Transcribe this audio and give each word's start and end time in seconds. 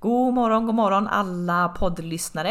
God 0.00 0.34
morgon, 0.34 0.66
god 0.66 0.74
morgon 0.74 1.08
alla 1.08 1.68
poddlyssnare. 1.68 2.50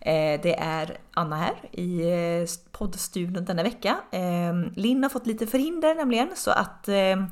Eh, 0.00 0.40
det 0.42 0.58
är 0.58 0.98
Anna 1.14 1.36
här 1.36 1.54
i 1.72 2.10
eh, 2.10 2.48
poddstudion 2.72 3.44
denna 3.44 3.62
vecka. 3.62 3.96
Eh, 4.10 4.54
Linn 4.74 5.02
har 5.02 5.10
fått 5.10 5.26
lite 5.26 5.46
förhinder 5.46 5.94
nämligen 5.94 6.28
så 6.34 6.50
att 6.50 6.88
eh, 6.88 7.24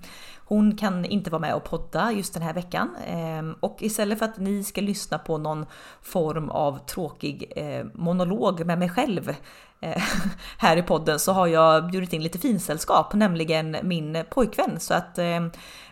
hon 0.44 0.76
kan 0.76 1.04
inte 1.04 1.30
vara 1.30 1.40
med 1.40 1.54
och 1.54 1.64
podda 1.64 2.12
just 2.12 2.34
den 2.34 2.42
här 2.42 2.54
veckan. 2.54 2.96
Eh, 3.06 3.56
och 3.60 3.76
istället 3.80 4.18
för 4.18 4.26
att 4.26 4.38
ni 4.38 4.64
ska 4.64 4.80
lyssna 4.80 5.18
på 5.18 5.38
någon 5.38 5.66
form 6.02 6.50
av 6.50 6.78
tråkig 6.78 7.52
monolog 7.94 8.66
med 8.66 8.78
mig 8.78 8.88
själv 8.88 9.34
här 10.58 10.76
i 10.76 10.82
podden 10.82 11.18
så 11.18 11.32
har 11.32 11.46
jag 11.46 11.90
bjudit 11.90 12.12
in 12.12 12.22
lite 12.22 12.38
finsällskap, 12.38 13.14
nämligen 13.14 13.76
min 13.82 14.24
pojkvän. 14.30 14.80
Så 14.80 14.94
att 14.94 15.18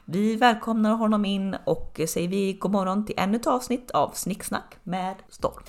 vi 0.09 0.37
välkomnar 0.37 0.95
honom 0.95 1.25
in 1.25 1.57
och 1.65 2.01
säger 2.09 2.29
vi 2.29 2.53
god 2.53 2.71
morgon 2.71 3.05
till 3.05 3.15
ännu 3.19 3.37
ett 3.37 3.47
avsnitt 3.47 3.91
av 3.91 4.11
Snicksnack 4.11 4.77
med 4.83 5.15
Storm. 5.29 5.63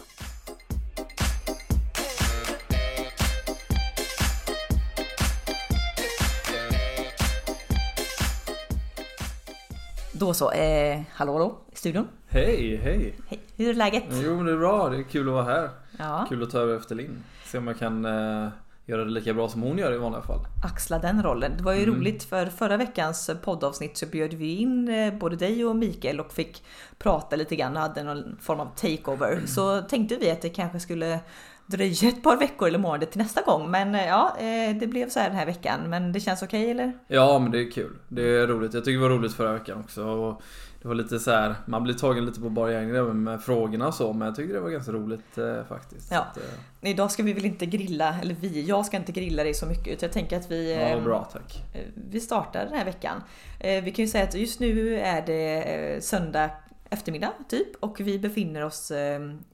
Då 10.11 10.33
så, 10.33 10.51
eh, 10.51 11.01
hallå 11.13 11.33
hallå 11.33 11.57
i 11.71 11.75
studion. 11.75 12.07
Hej, 12.27 12.77
hej! 12.83 13.15
Hej, 13.27 13.39
hur 13.55 13.69
är 13.69 13.73
läget? 13.73 14.03
Jo 14.09 14.35
men 14.35 14.45
det 14.45 14.51
är 14.51 14.57
bra, 14.57 14.89
det 14.89 14.97
är 14.97 15.03
kul 15.03 15.27
att 15.27 15.33
vara 15.33 15.43
här. 15.43 15.69
Ja. 15.97 16.25
Kul 16.29 16.43
att 16.43 16.49
ta 16.49 16.59
över 16.59 16.77
efter 16.77 16.95
Linn. 16.95 17.23
Se 17.45 17.57
om 17.57 17.67
jag 17.67 17.79
kan 17.79 18.05
eh, 18.05 18.49
göra 18.87 19.05
det 19.05 19.11
lika 19.11 19.33
bra 19.33 19.49
som 19.49 19.61
hon 19.61 19.77
gör 19.77 19.93
i 19.93 19.97
vanliga 19.97 20.21
fall. 20.21 20.39
Axla 20.63 20.99
den 20.99 21.23
rollen. 21.23 21.51
Det 21.57 21.63
var 21.63 21.73
ju 21.73 21.83
mm. 21.83 21.95
roligt 21.95 22.23
för 22.23 22.45
förra 22.45 22.77
veckans 22.77 23.29
poddavsnitt 23.43 23.97
så 23.97 24.05
bjöd 24.05 24.33
vi 24.33 24.55
in 24.55 24.89
eh, 24.89 25.13
både 25.13 25.35
dig 25.35 25.65
och 25.65 25.75
Mikael 25.75 26.19
och 26.19 26.33
fick 26.33 26.63
prata 26.97 27.35
lite 27.35 27.55
grann 27.55 27.75
och 27.75 27.81
hade 27.81 28.03
någon 28.03 28.37
form 28.41 28.59
av 28.59 28.75
takeover. 28.75 29.31
Mm. 29.31 29.47
Så 29.47 29.81
tänkte 29.81 30.15
vi 30.15 30.31
att 30.31 30.41
det 30.41 30.49
kanske 30.49 30.79
skulle 30.79 31.19
dröja 31.65 32.09
ett 32.09 32.23
par 32.23 32.37
veckor 32.37 32.67
eller 32.67 32.79
månader 32.79 33.07
till 33.07 33.21
nästa 33.21 33.41
gång. 33.41 33.71
Men 33.71 33.95
eh, 33.95 34.07
ja, 34.07 34.37
eh, 34.39 34.77
det 34.79 34.87
blev 34.87 35.09
så 35.09 35.19
här 35.19 35.27
den 35.27 35.37
här 35.37 35.45
veckan. 35.45 35.89
Men 35.89 36.11
det 36.11 36.19
känns 36.19 36.41
okej 36.41 36.61
okay, 36.61 36.71
eller? 36.71 36.93
Ja, 37.07 37.39
men 37.39 37.51
det 37.51 37.59
är 37.59 37.71
kul. 37.71 37.93
Det 38.07 38.29
är 38.29 38.47
roligt. 38.47 38.73
Jag 38.73 38.85
tycker 38.85 38.97
det 38.99 39.09
var 39.09 39.17
roligt 39.17 39.33
förra 39.33 39.53
veckan 39.53 39.79
också. 39.79 40.03
Och 40.03 40.41
det 40.87 40.89
var 40.89 40.95
lite 40.95 41.19
så 41.19 41.31
här, 41.31 41.55
man 41.65 41.83
blir 41.83 41.93
tagen 41.93 42.25
lite 42.25 42.39
på 42.39 42.49
bara 42.49 42.71
gärning 42.71 43.23
med 43.23 43.41
frågorna 43.41 43.87
och 43.87 43.93
så, 43.93 44.13
men 44.13 44.25
jag 44.25 44.35
tycker 44.35 44.53
det 44.53 44.59
var 44.59 44.69
ganska 44.69 44.91
roligt 44.91 45.37
eh, 45.37 45.63
faktiskt. 45.63 46.11
Ja. 46.11 46.19
Att, 46.19 46.37
eh... 46.37 46.89
Idag 46.91 47.11
ska 47.11 47.23
vi 47.23 47.33
väl 47.33 47.45
inte 47.45 47.65
grilla, 47.65 48.15
eller 48.21 48.35
vi, 48.39 48.61
jag 48.61 48.85
ska 48.85 48.97
inte 48.97 49.11
grilla 49.11 49.43
dig 49.43 49.53
så 49.53 49.65
mycket 49.65 49.87
utan 49.87 50.07
jag 50.07 50.11
tänker 50.11 50.37
att 50.37 50.51
vi... 50.51 50.73
Ja, 50.73 50.79
eh, 50.79 51.03
bra 51.03 51.29
tack. 51.33 51.63
Eh, 51.73 51.81
vi 52.09 52.19
startar 52.19 52.65
den 52.65 52.73
här 52.73 52.85
veckan. 52.85 53.23
Eh, 53.59 53.83
vi 53.83 53.91
kan 53.91 54.05
ju 54.05 54.11
säga 54.11 54.23
att 54.23 54.35
just 54.35 54.59
nu 54.59 54.99
är 54.99 55.25
det 55.25 55.63
eh, 55.63 55.99
söndag 55.99 56.49
eftermiddag 56.89 57.33
typ 57.49 57.75
och 57.83 57.99
vi 57.99 58.19
befinner 58.19 58.63
oss 58.63 58.91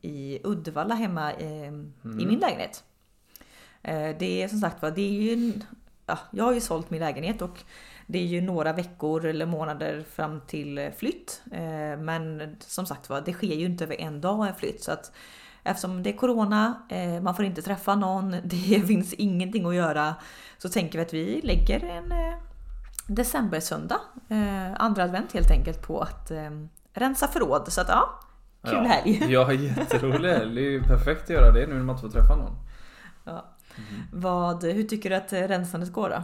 i 0.02 0.40
Uddevalla 0.44 0.96
hemma 0.96 1.34
mm. 1.34 1.94
i 2.04 2.26
min 2.26 2.40
lägenhet. 2.40 2.84
Det 4.20 4.44
är 4.44 4.48
som 4.48 4.60
sagt 4.60 4.82
var, 4.82 4.92
det 4.92 5.02
är 5.02 5.36
ju... 5.36 5.54
Ja, 6.06 6.20
jag 6.32 6.44
har 6.44 6.54
ju 6.54 6.62
sålt 6.62 6.90
min 6.90 7.00
lägenhet 7.00 7.42
och 7.42 7.60
det 8.14 8.20
är 8.20 8.26
ju 8.26 8.42
några 8.42 8.74
veckor 8.74 9.26
eller 9.26 9.46
månader 9.46 10.04
fram 10.16 10.42
till 10.48 10.92
flytt. 10.98 11.42
Eh, 11.52 12.00
men 12.00 12.56
som 12.60 12.86
sagt 12.86 13.10
var, 13.10 13.22
det 13.22 13.34
sker 13.34 13.56
ju 13.56 13.66
inte 13.66 13.84
över 13.84 14.02
en 14.02 14.22
dag 14.22 14.48
en 14.48 14.56
flytt. 14.56 14.84
Så 14.84 14.92
att 14.92 15.12
eftersom 15.64 16.04
det 16.04 16.10
är 16.10 16.18
Corona, 16.18 16.84
eh, 16.90 17.22
man 17.22 17.36
får 17.36 17.46
inte 17.46 17.62
träffa 17.62 17.96
någon, 17.96 18.32
det 18.44 18.88
finns 18.88 19.14
ingenting 19.14 19.66
att 19.66 19.76
göra. 19.76 20.16
Så 20.58 20.70
tänker 20.70 21.00
vi 21.00 21.06
att 21.06 21.14
vi 21.14 21.42
lägger 21.44 21.84
en 21.84 22.12
eh, 22.12 22.38
decembersöndag, 23.08 24.00
andra 24.76 25.04
advent 25.04 25.34
helt 25.34 25.52
enkelt, 25.52 25.82
på 25.82 26.00
att 26.00 26.32
rensa 26.94 27.28
förråd. 27.28 27.66
Så 27.68 27.82
att 27.82 27.90
ja, 27.90 28.20
kul 28.64 28.74
ja, 28.74 28.84
helg! 28.84 29.24
Ja, 29.30 29.54
jätterolig 29.54 30.30
helg. 30.30 30.56
Det 30.56 30.62
är 30.62 30.72
ju 30.72 30.84
perfekt 30.84 31.24
att 31.24 31.30
göra 31.30 31.52
det 31.52 31.68
nu 31.68 31.74
när 31.74 31.84
man 31.84 31.96
inte 31.96 32.08
får 32.10 32.20
träffa 32.20 32.36
någon. 32.36 32.56
Ja. 33.24 33.46
Mm. 33.76 34.02
Vad, 34.12 34.64
hur 34.64 34.84
tycker 34.84 35.10
du 35.10 35.16
att 35.16 35.34
rensandet 35.34 35.94
går 35.94 36.10
då? 36.10 36.24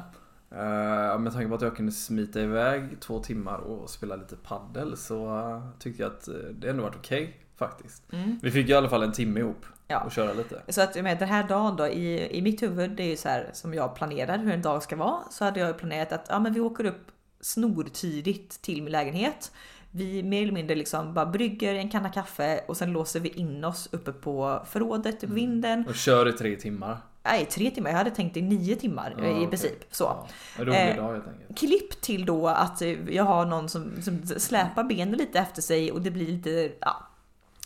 Uh, 0.52 1.20
med 1.20 1.34
tanke 1.34 1.50
på 1.50 1.56
att 1.56 1.62
jag 1.62 1.76
kunde 1.76 1.92
smita 1.92 2.42
iväg 2.42 3.00
två 3.00 3.20
timmar 3.20 3.58
och 3.58 3.90
spela 3.90 4.16
lite 4.16 4.36
paddel 4.36 4.98
så 4.98 5.38
uh, 5.38 5.70
tyckte 5.80 6.04
jag 6.04 6.12
att 6.12 6.28
uh, 6.28 6.36
det 6.36 6.70
ändå 6.70 6.84
varit 6.84 6.96
okej 6.96 7.24
okay, 7.24 7.34
faktiskt. 7.56 8.14
Mm. 8.14 8.40
Vi 8.42 8.52
fick 8.52 8.70
i 8.70 8.74
alla 8.74 8.90
fall 8.90 9.04
en 9.04 9.12
timme 9.12 9.40
ihop 9.40 9.66
ja. 9.88 10.04
och 10.04 10.12
köra 10.12 10.34
lite. 10.34 10.62
Så 10.68 10.82
att 10.82 10.96
med 10.96 11.20
den 11.20 11.28
här 11.28 11.48
dagen 11.48 11.76
då 11.76 11.88
i, 11.88 12.38
i 12.38 12.42
mitt 12.42 12.64
huvud, 12.64 12.92
det 12.92 13.04
är 13.04 13.08
ju 13.08 13.18
så 13.18 13.30
här 13.30 13.50
som 13.54 13.74
jag 13.74 13.96
planerar 13.96 14.38
hur 14.38 14.52
en 14.52 14.62
dag 14.62 14.84
ska 14.84 14.96
vara, 14.96 15.20
så 15.32 15.46
hade 15.46 15.60
jag 15.60 15.78
planerat 15.78 16.12
att 16.12 16.26
ja, 16.30 16.40
men 16.40 16.54
vi 16.54 16.60
åker 16.60 16.86
upp 16.86 17.12
snortidigt 17.42 18.62
till 18.62 18.84
min 18.84 18.92
lägenhet. 18.92 19.52
Vi 19.92 20.24
mer 20.24 20.42
eller 20.42 20.52
mindre 20.52 20.76
liksom 20.76 21.14
bara 21.14 21.26
brygger 21.26 21.76
en 21.76 21.90
kanna 21.90 22.10
kaffe 22.10 22.62
och 22.68 22.78
sen 22.78 22.92
låser 22.92 23.20
vi 23.20 23.30
in 23.30 23.66
oss 23.66 23.90
uppe 23.92 24.12
på 24.12 24.62
förrådet, 24.66 25.24
mm. 25.24 25.36
vinden. 25.36 25.86
Och 25.88 25.96
kör 25.96 26.30
i 26.30 26.34
tre 26.34 26.56
timmar. 26.56 26.98
Nej, 27.24 27.46
tre 27.46 27.72
timmar. 27.72 27.90
Jag 27.90 27.98
hade 27.98 28.12
tänkt 28.12 28.38
i 28.38 28.42
nio 28.42 28.76
timmar 28.76 29.16
ja, 29.18 29.44
i 29.44 29.48
princip. 29.48 29.76
Okay. 29.76 29.88
Så. 29.92 30.28
Ja, 30.58 30.64
rolig 30.64 30.96
dag 30.96 31.14
helt 31.14 31.28
enkelt. 31.28 31.58
Klipp 31.58 32.02
till 32.02 32.26
då 32.26 32.48
att 32.48 32.82
jag 33.08 33.24
har 33.24 33.46
någon 33.46 33.70
som, 33.70 34.02
som 34.02 34.26
släpar 34.26 34.84
benen 34.84 35.18
lite 35.18 35.40
efter 35.40 35.62
sig 35.62 35.92
och 35.92 36.02
det 36.02 36.12
blir 36.12 36.28
lite, 36.28 36.72
ja, 36.80 37.08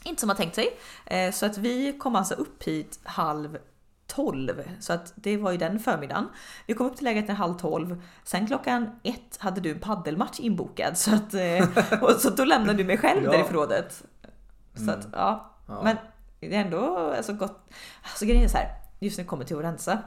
inte 0.04 0.20
som 0.20 0.28
man 0.28 0.36
tänkt 0.36 0.56
sig. 0.56 0.70
Eh, 1.06 1.32
så 1.32 1.46
att 1.46 1.58
vi 1.58 1.98
kom 1.98 2.16
alltså 2.16 2.34
upp 2.34 2.64
hit 2.64 3.00
halv 3.04 3.58
tolv. 4.08 4.64
Så 4.80 4.94
att 4.94 5.14
det 5.16 5.38
var 5.38 5.52
ju 5.52 5.58
den 5.58 5.80
förmiddagen. 5.80 6.30
Vi 6.68 6.74
kom 6.74 6.88
upp 6.88 6.96
till 6.96 7.06
lägenheten 7.06 7.36
halv 7.36 7.54
tolv. 7.54 8.02
Sen 8.24 8.48
klockan 8.48 9.00
ett 9.04 9.38
hade 9.38 9.62
du 9.62 9.72
en 9.72 9.80
paddelmatch 9.80 10.40
inbokad. 10.40 10.98
Så, 10.98 11.16
att, 11.16 11.34
eh, 11.34 12.02
och 12.02 12.12
så 12.12 12.30
då 12.30 12.46
lämnade 12.46 12.78
du 12.78 12.84
mig 12.84 12.98
själv 12.98 13.24
ja. 13.24 13.32
där 13.32 13.40
i 13.40 13.44
förrådet. 13.44 14.04
Så 14.76 14.84
mm. 14.84 15.00
att, 15.00 15.08
ja. 15.12 15.56
ja. 15.68 15.82
Men 15.84 15.98
det 16.40 16.56
är 16.56 16.62
ändå 16.62 16.98
alltså, 16.98 17.34
gott. 17.34 17.70
Alltså 18.02 18.26
grejen 18.26 18.44
är 18.44 18.48
så 18.48 18.58
här 18.58 18.83
just 19.04 19.18
när 19.18 19.24
det 19.24 19.28
kommer 19.30 19.46
till 19.46 19.58
att 19.58 19.64
rensa. 19.64 20.00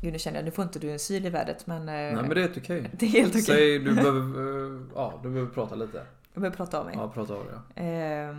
Gud 0.00 0.12
nu 0.12 0.18
känner 0.18 0.38
jag, 0.38 0.44
nu 0.44 0.50
får 0.50 0.64
inte 0.64 0.78
du 0.78 0.90
en 0.90 0.98
syl 0.98 1.26
i 1.26 1.30
värdet 1.30 1.66
men... 1.66 1.80
Eh, 1.80 1.94
Nej 1.94 2.14
men 2.14 2.28
det 2.28 2.40
är 2.40 2.42
helt 2.42 2.56
okej. 2.56 2.90
Det 2.98 3.06
är 3.06 3.10
helt 3.10 3.32
okej. 3.32 3.42
Säg, 3.42 3.78
du 3.78 3.94
behöver, 3.94 4.20
eh, 4.20 4.80
ja 4.94 5.20
du 5.22 5.30
behöver 5.30 5.50
prata 5.52 5.74
lite. 5.74 6.06
Jag 6.34 6.40
behöver 6.40 6.56
prata 6.56 6.78
av 6.78 6.86
mig. 6.86 6.94
Ja, 6.96 7.08
prata 7.08 7.34
av 7.34 7.44
dig. 7.44 7.54
Ja. 7.74 7.82
Eh, 7.82 8.36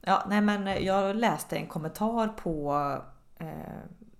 ja, 0.00 0.26
nej 0.28 0.40
men 0.40 0.84
jag 0.84 1.16
läste 1.16 1.56
en 1.56 1.66
kommentar 1.66 2.28
på 2.28 2.74
eh, 3.38 3.46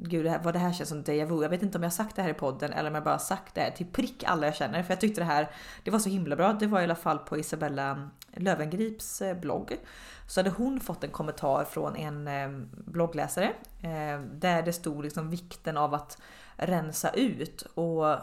Gud, 0.02 0.24
det 0.24 0.30
här, 0.30 0.40
vad 0.42 0.54
det 0.54 0.58
här 0.58 0.72
känns 0.72 0.88
som 0.88 1.04
déjà 1.04 1.24
vu. 1.26 1.42
Jag 1.42 1.50
vet 1.50 1.62
inte 1.62 1.78
om 1.78 1.84
jag 1.84 1.92
sagt 1.92 2.16
det 2.16 2.22
här 2.22 2.30
i 2.30 2.34
podden 2.34 2.72
eller 2.72 2.88
om 2.90 2.94
jag 2.94 3.04
bara 3.04 3.18
sagt 3.18 3.54
det 3.54 3.60
här 3.60 3.70
till 3.70 3.86
prick 3.86 4.24
alla 4.24 4.46
jag 4.46 4.56
känner. 4.56 4.82
För 4.82 4.92
jag 4.92 5.00
tyckte 5.00 5.20
det 5.20 5.24
här, 5.24 5.50
det 5.84 5.90
var 5.90 5.98
så 5.98 6.08
himla 6.08 6.36
bra. 6.36 6.52
Det 6.52 6.66
var 6.66 6.80
i 6.80 6.84
alla 6.84 6.94
fall 6.94 7.18
på 7.18 7.38
Isabella 7.38 8.10
Lövengrips 8.32 9.22
eh, 9.22 9.36
blogg 9.36 9.76
så 10.28 10.40
hade 10.40 10.50
hon 10.50 10.80
fått 10.80 11.04
en 11.04 11.10
kommentar 11.10 11.64
från 11.64 11.96
en 11.96 12.28
eh, 12.28 12.48
bloggläsare 12.70 13.52
eh, 13.82 14.20
där 14.32 14.62
det 14.62 14.72
stod 14.72 15.04
liksom 15.04 15.30
vikten 15.30 15.76
av 15.76 15.94
att 15.94 16.18
rensa 16.56 17.10
ut 17.10 17.62
och 17.62 18.16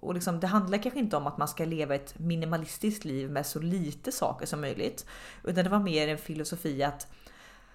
och 0.00 0.14
liksom, 0.14 0.40
det 0.40 0.46
handlar 0.46 0.78
kanske 0.78 1.00
inte 1.00 1.16
om 1.16 1.26
att 1.26 1.38
man 1.38 1.48
ska 1.48 1.64
leva 1.64 1.94
ett 1.94 2.18
minimalistiskt 2.18 3.04
liv 3.04 3.30
med 3.30 3.46
så 3.46 3.58
lite 3.58 4.12
saker 4.12 4.46
som 4.46 4.60
möjligt. 4.60 5.06
Utan 5.44 5.64
det 5.64 5.70
var 5.70 5.78
mer 5.78 6.08
en 6.08 6.18
filosofi 6.18 6.82
att 6.82 7.12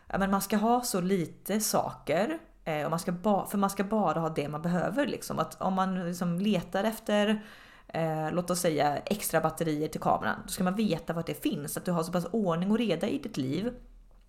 ja, 0.08 0.18
men 0.18 0.32
man 0.32 0.42
ska 0.42 0.58
ha 0.58 0.82
så 0.82 1.02
lite 1.02 1.60
saker. 1.60 2.40
Eh, 2.66 2.84
och 2.84 2.90
man 2.90 3.00
ska 3.00 3.14
för 3.50 3.58
man 3.58 3.70
ska 3.70 3.84
bara 3.84 4.20
ha 4.20 4.30
det 4.30 4.50
man 4.50 4.62
behöver. 4.62 5.08
Liksom. 5.08 5.40
Att 5.40 5.62
om 5.62 5.74
man 5.74 6.06
liksom 6.06 6.40
letar 6.40 6.84
efter 6.84 7.44
eh, 7.88 8.32
låt 8.32 8.50
oss 8.50 8.60
säga 8.60 8.98
extra 8.98 9.42
batterier 9.42 9.88
till 9.88 10.02
kameran. 10.02 10.40
Då 10.44 10.50
ska 10.50 10.64
man 10.64 10.76
veta 10.76 11.14
vart 11.14 11.28
det 11.28 11.44
finns, 11.44 11.78
att 11.78 11.86
du 11.86 11.92
har 11.92 12.04
så 12.04 12.12
pass 12.12 12.28
ordning 12.32 12.72
och 12.72 12.78
reda 12.78 13.08
i 13.08 13.18
ditt 13.18 13.38
liv 13.38 13.74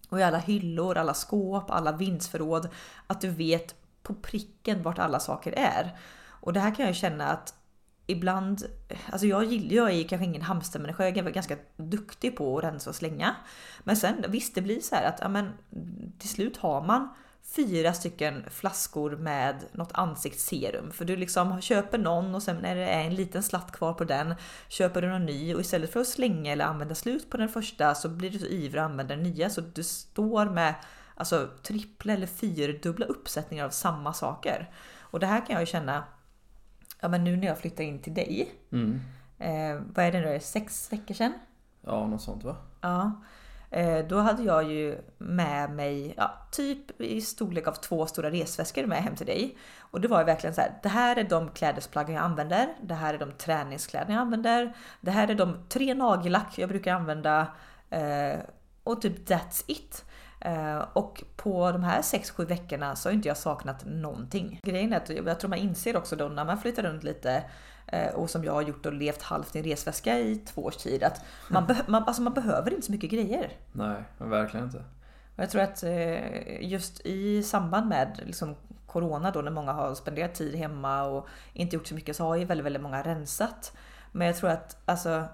och 0.08 0.20
i 0.20 0.22
alla 0.22 0.38
hyllor, 0.38 0.98
alla 0.98 1.14
skåp, 1.14 1.70
alla 1.70 1.92
vindsförråd. 1.92 2.68
Att 3.06 3.20
du 3.20 3.30
vet 3.30 3.74
på 4.02 4.14
pricken 4.14 4.82
vart 4.82 4.98
alla 4.98 5.20
saker 5.20 5.52
är. 5.52 5.98
Och 6.28 6.52
det 6.52 6.60
här 6.60 6.74
kan 6.74 6.86
jag 6.86 6.94
känna 6.94 7.28
att 7.28 7.54
ibland, 8.06 8.62
alltså 9.12 9.26
jag, 9.26 9.52
jag 9.52 9.90
är 9.90 10.08
kanske 10.08 10.24
ingen 10.24 10.42
hamstermänniska, 10.42 11.08
jag 11.08 11.18
är 11.18 11.30
ganska 11.30 11.56
duktig 11.76 12.36
på 12.36 12.58
att 12.58 12.64
rensa 12.64 12.90
och 12.90 12.96
slänga. 12.96 13.36
Men 13.84 13.96
sen 13.96 14.24
visst, 14.28 14.54
det 14.54 14.62
blir 14.62 14.80
så 14.80 14.94
här 14.94 15.04
att 15.04 15.18
ja, 15.20 15.28
men, 15.28 15.52
till 16.18 16.28
slut 16.28 16.56
har 16.56 16.82
man 16.82 17.08
fyra 17.46 17.92
stycken 17.92 18.44
flaskor 18.50 19.16
med 19.16 19.64
något 19.72 19.90
ansiktsserum. 19.94 20.92
För 20.92 21.04
du 21.04 21.16
liksom 21.16 21.60
köper 21.60 21.98
någon 21.98 22.34
och 22.34 22.42
sen 22.42 22.56
när 22.56 22.76
det 22.76 22.88
är 22.88 23.04
en 23.04 23.14
liten 23.14 23.42
slatt 23.42 23.72
kvar 23.72 23.92
på 23.92 24.04
den 24.04 24.34
köper 24.68 25.02
du 25.02 25.08
någon 25.08 25.26
ny 25.26 25.54
och 25.54 25.60
istället 25.60 25.92
för 25.92 26.00
att 26.00 26.06
slänga 26.06 26.52
eller 26.52 26.64
använda 26.64 26.94
slut 26.94 27.30
på 27.30 27.36
den 27.36 27.48
första 27.48 27.94
så 27.94 28.08
blir 28.08 28.30
du 28.30 28.38
så 28.38 28.46
ivrig 28.46 28.80
att 28.80 28.90
använda 28.90 29.14
den 29.14 29.22
nya 29.22 29.50
så 29.50 29.60
du 29.60 29.82
står 29.82 30.46
med 30.46 30.74
alltså 31.14 31.48
trippla 31.62 32.12
eller 32.12 32.26
fyrdubbla 32.26 33.06
uppsättningar 33.06 33.64
av 33.64 33.70
samma 33.70 34.12
saker. 34.12 34.70
Och 35.00 35.20
det 35.20 35.26
här 35.26 35.46
kan 35.46 35.54
jag 35.54 35.62
ju 35.62 35.66
känna, 35.66 36.04
ja 37.00 37.08
men 37.08 37.24
nu 37.24 37.36
när 37.36 37.46
jag 37.46 37.58
flyttar 37.58 37.84
in 37.84 38.02
till 38.02 38.14
dig. 38.14 38.52
Mm. 38.72 39.00
Eh, 39.38 39.82
vad 39.94 40.04
är 40.04 40.12
det 40.12 40.20
nu, 40.20 40.40
sex 40.40 40.92
veckor 40.92 41.14
sedan? 41.14 41.32
Ja, 41.80 42.06
något 42.06 42.22
sånt 42.22 42.44
va? 42.44 42.56
Ja. 42.80 43.12
Eh, 43.70 43.98
då 44.08 44.18
hade 44.18 44.42
jag 44.42 44.64
ju 44.64 44.98
med 45.18 45.70
mig 45.70 46.14
ja, 46.16 46.34
typ 46.52 47.00
i 47.00 47.20
storlek 47.20 47.66
av 47.66 47.72
två 47.72 48.06
stora 48.06 48.30
resväskor 48.30 48.86
med 48.86 49.02
hem 49.02 49.16
till 49.16 49.26
dig. 49.26 49.56
Och 49.78 50.00
det 50.00 50.08
var 50.08 50.18
ju 50.18 50.24
verkligen 50.24 50.54
så 50.54 50.60
här. 50.60 50.78
Det 50.82 50.88
här 50.88 51.16
är 51.16 51.24
de 51.24 51.50
klädesplaggen 51.50 52.14
jag 52.14 52.24
använder. 52.24 52.68
Det 52.82 52.94
här 52.94 53.14
är 53.14 53.18
de 53.18 53.32
träningskläder 53.32 54.12
jag 54.12 54.20
använder. 54.20 54.76
Det 55.00 55.10
här 55.10 55.28
är 55.28 55.34
de 55.34 55.56
tre 55.68 55.94
nagellack 55.94 56.58
jag 56.58 56.68
brukar 56.68 56.94
använda. 56.94 57.46
Eh, 57.90 58.38
och 58.84 59.02
typ 59.02 59.28
that's 59.28 59.64
it. 59.66 60.04
Eh, 60.40 60.78
och 60.92 61.24
på 61.36 61.72
de 61.72 61.82
här 61.82 62.02
6-7 62.02 62.46
veckorna 62.46 62.96
så 62.96 63.08
har 63.08 63.14
inte 63.14 63.28
jag 63.28 63.36
saknat 63.36 63.84
någonting. 63.84 64.60
Grejen 64.62 64.92
är 64.92 64.96
att 64.96 65.08
jag 65.08 65.40
tror 65.40 65.50
man 65.50 65.58
inser 65.58 65.96
också 65.96 66.16
då 66.16 66.28
när 66.28 66.44
man 66.44 66.58
flyttar 66.58 66.82
runt 66.82 67.04
lite 67.04 67.42
och 68.14 68.30
som 68.30 68.44
jag 68.44 68.52
har 68.52 68.62
gjort 68.62 68.86
och 68.86 68.92
levt 68.92 69.22
halvt 69.22 69.56
i 69.56 69.58
en 69.58 69.64
resväska 69.64 70.18
i 70.18 70.36
två 70.36 70.64
års 70.64 70.76
tid 70.76 71.04
att 71.04 71.24
man, 71.48 71.66
be 71.66 71.76
man, 71.86 72.04
alltså 72.04 72.22
man 72.22 72.34
behöver 72.34 72.70
inte 72.70 72.86
så 72.86 72.92
mycket 72.92 73.10
grejer. 73.10 73.52
Nej, 73.72 74.04
verkligen 74.18 74.66
inte. 74.66 74.78
Och 75.36 75.42
jag 75.42 75.50
tror 75.50 75.62
att 75.62 75.84
uh, 75.84 76.62
just 76.64 77.06
i 77.06 77.42
samband 77.42 77.88
med 77.88 78.20
liksom, 78.26 78.54
Corona 78.86 79.30
då 79.30 79.42
när 79.42 79.50
många 79.50 79.72
har 79.72 79.94
spenderat 79.94 80.34
tid 80.34 80.54
hemma 80.54 81.02
och 81.02 81.28
inte 81.52 81.76
gjort 81.76 81.86
så 81.86 81.94
mycket 81.94 82.16
så 82.16 82.24
har 82.24 82.36
ju 82.36 82.44
väldigt, 82.44 82.66
väldigt 82.66 82.82
många 82.82 83.02
rensat. 83.02 83.76
Men 84.12 84.26
jag 84.26 84.36
tror 84.36 84.50
att 84.50 84.76
alltså 84.84 85.24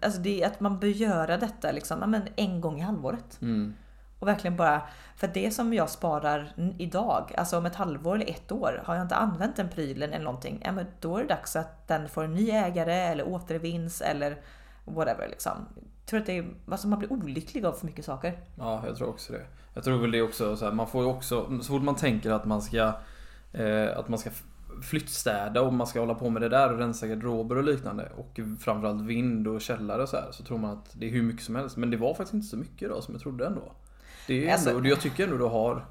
Alltså 0.00 0.20
det 0.20 0.44
att 0.44 0.60
man 0.60 0.78
bör 0.78 0.88
göra 0.88 1.36
detta 1.36 1.72
liksom, 1.72 2.10
men 2.10 2.22
en 2.36 2.60
gång 2.60 2.78
i 2.78 2.82
halvåret. 2.82 3.38
Mm. 3.42 3.74
Och 4.22 4.28
verkligen 4.28 4.56
bara, 4.56 4.82
för 5.16 5.28
det 5.28 5.50
som 5.50 5.74
jag 5.74 5.90
sparar 5.90 6.52
idag, 6.78 7.34
alltså 7.36 7.58
om 7.58 7.66
ett 7.66 7.74
halvår 7.74 8.14
eller 8.14 8.30
ett 8.30 8.52
år, 8.52 8.82
har 8.84 8.94
jag 8.94 9.04
inte 9.04 9.16
använt 9.16 9.56
den 9.56 9.68
prylen 9.68 10.12
eller 10.12 10.24
någonting, 10.24 10.62
ja, 10.64 10.72
men 10.72 10.86
då 11.00 11.16
är 11.16 11.22
det 11.22 11.28
dags 11.28 11.56
att 11.56 11.88
den 11.88 12.08
får 12.08 12.24
en 12.24 12.34
ny 12.34 12.50
ägare 12.50 12.94
eller 12.94 13.28
återvinns 13.28 14.00
eller 14.00 14.36
whatever 14.84 15.28
liksom. 15.28 15.52
Jag 15.74 16.06
tror 16.06 16.20
att 16.20 16.26
det 16.26 16.38
är, 16.38 16.46
alltså 16.70 16.88
man 16.88 16.98
blir 16.98 17.12
olycklig 17.12 17.64
av 17.64 17.72
för 17.72 17.86
mycket 17.86 18.04
saker. 18.04 18.38
Ja, 18.58 18.82
jag 18.86 18.96
tror 18.96 19.08
också 19.08 19.32
det. 19.32 19.46
Jag 19.74 19.84
tror 19.84 19.98
väl 19.98 20.10
det 20.10 20.22
också, 20.22 20.56
så 20.56 20.64
här, 20.64 20.72
man 20.72 20.86
får 20.86 21.02
ju 21.02 21.08
också, 21.08 21.58
så 21.62 21.72
fort 21.72 21.82
man 21.82 21.96
tänker 21.96 22.30
att 22.30 22.44
man 22.44 22.62
ska 22.62 22.92
eh, 23.52 23.98
att 23.98 24.08
man 24.08 24.18
ska 24.18 24.30
flyttstäda 24.82 25.62
och 25.62 25.72
man 25.72 25.86
ska 25.86 26.00
hålla 26.00 26.14
på 26.14 26.30
med 26.30 26.42
det 26.42 26.48
där 26.48 26.72
och 26.72 26.78
rensa 26.78 27.06
garderober 27.06 27.56
och 27.56 27.64
liknande. 27.64 28.12
Och 28.16 28.40
framförallt 28.60 29.02
vind 29.02 29.48
och 29.48 29.60
källare 29.60 30.02
och 30.02 30.08
så 30.08 30.16
här. 30.16 30.28
Så 30.32 30.44
tror 30.44 30.58
man 30.58 30.70
att 30.70 30.90
det 30.92 31.06
är 31.06 31.10
hur 31.10 31.22
mycket 31.22 31.44
som 31.44 31.56
helst. 31.56 31.76
Men 31.76 31.90
det 31.90 31.96
var 31.96 32.14
faktiskt 32.14 32.34
inte 32.34 32.46
så 32.46 32.56
mycket 32.56 32.88
då 32.88 33.02
som 33.02 33.14
jag 33.14 33.22
trodde 33.22 33.46
ändå. 33.46 33.72
Det 34.26 34.34
är 34.34 34.40
ändå, 34.40 34.52
alltså, 34.52 34.88
jag 34.88 35.00
tycker 35.00 35.24
ändå 35.24 35.36
du 35.36 35.44
har 35.44 35.86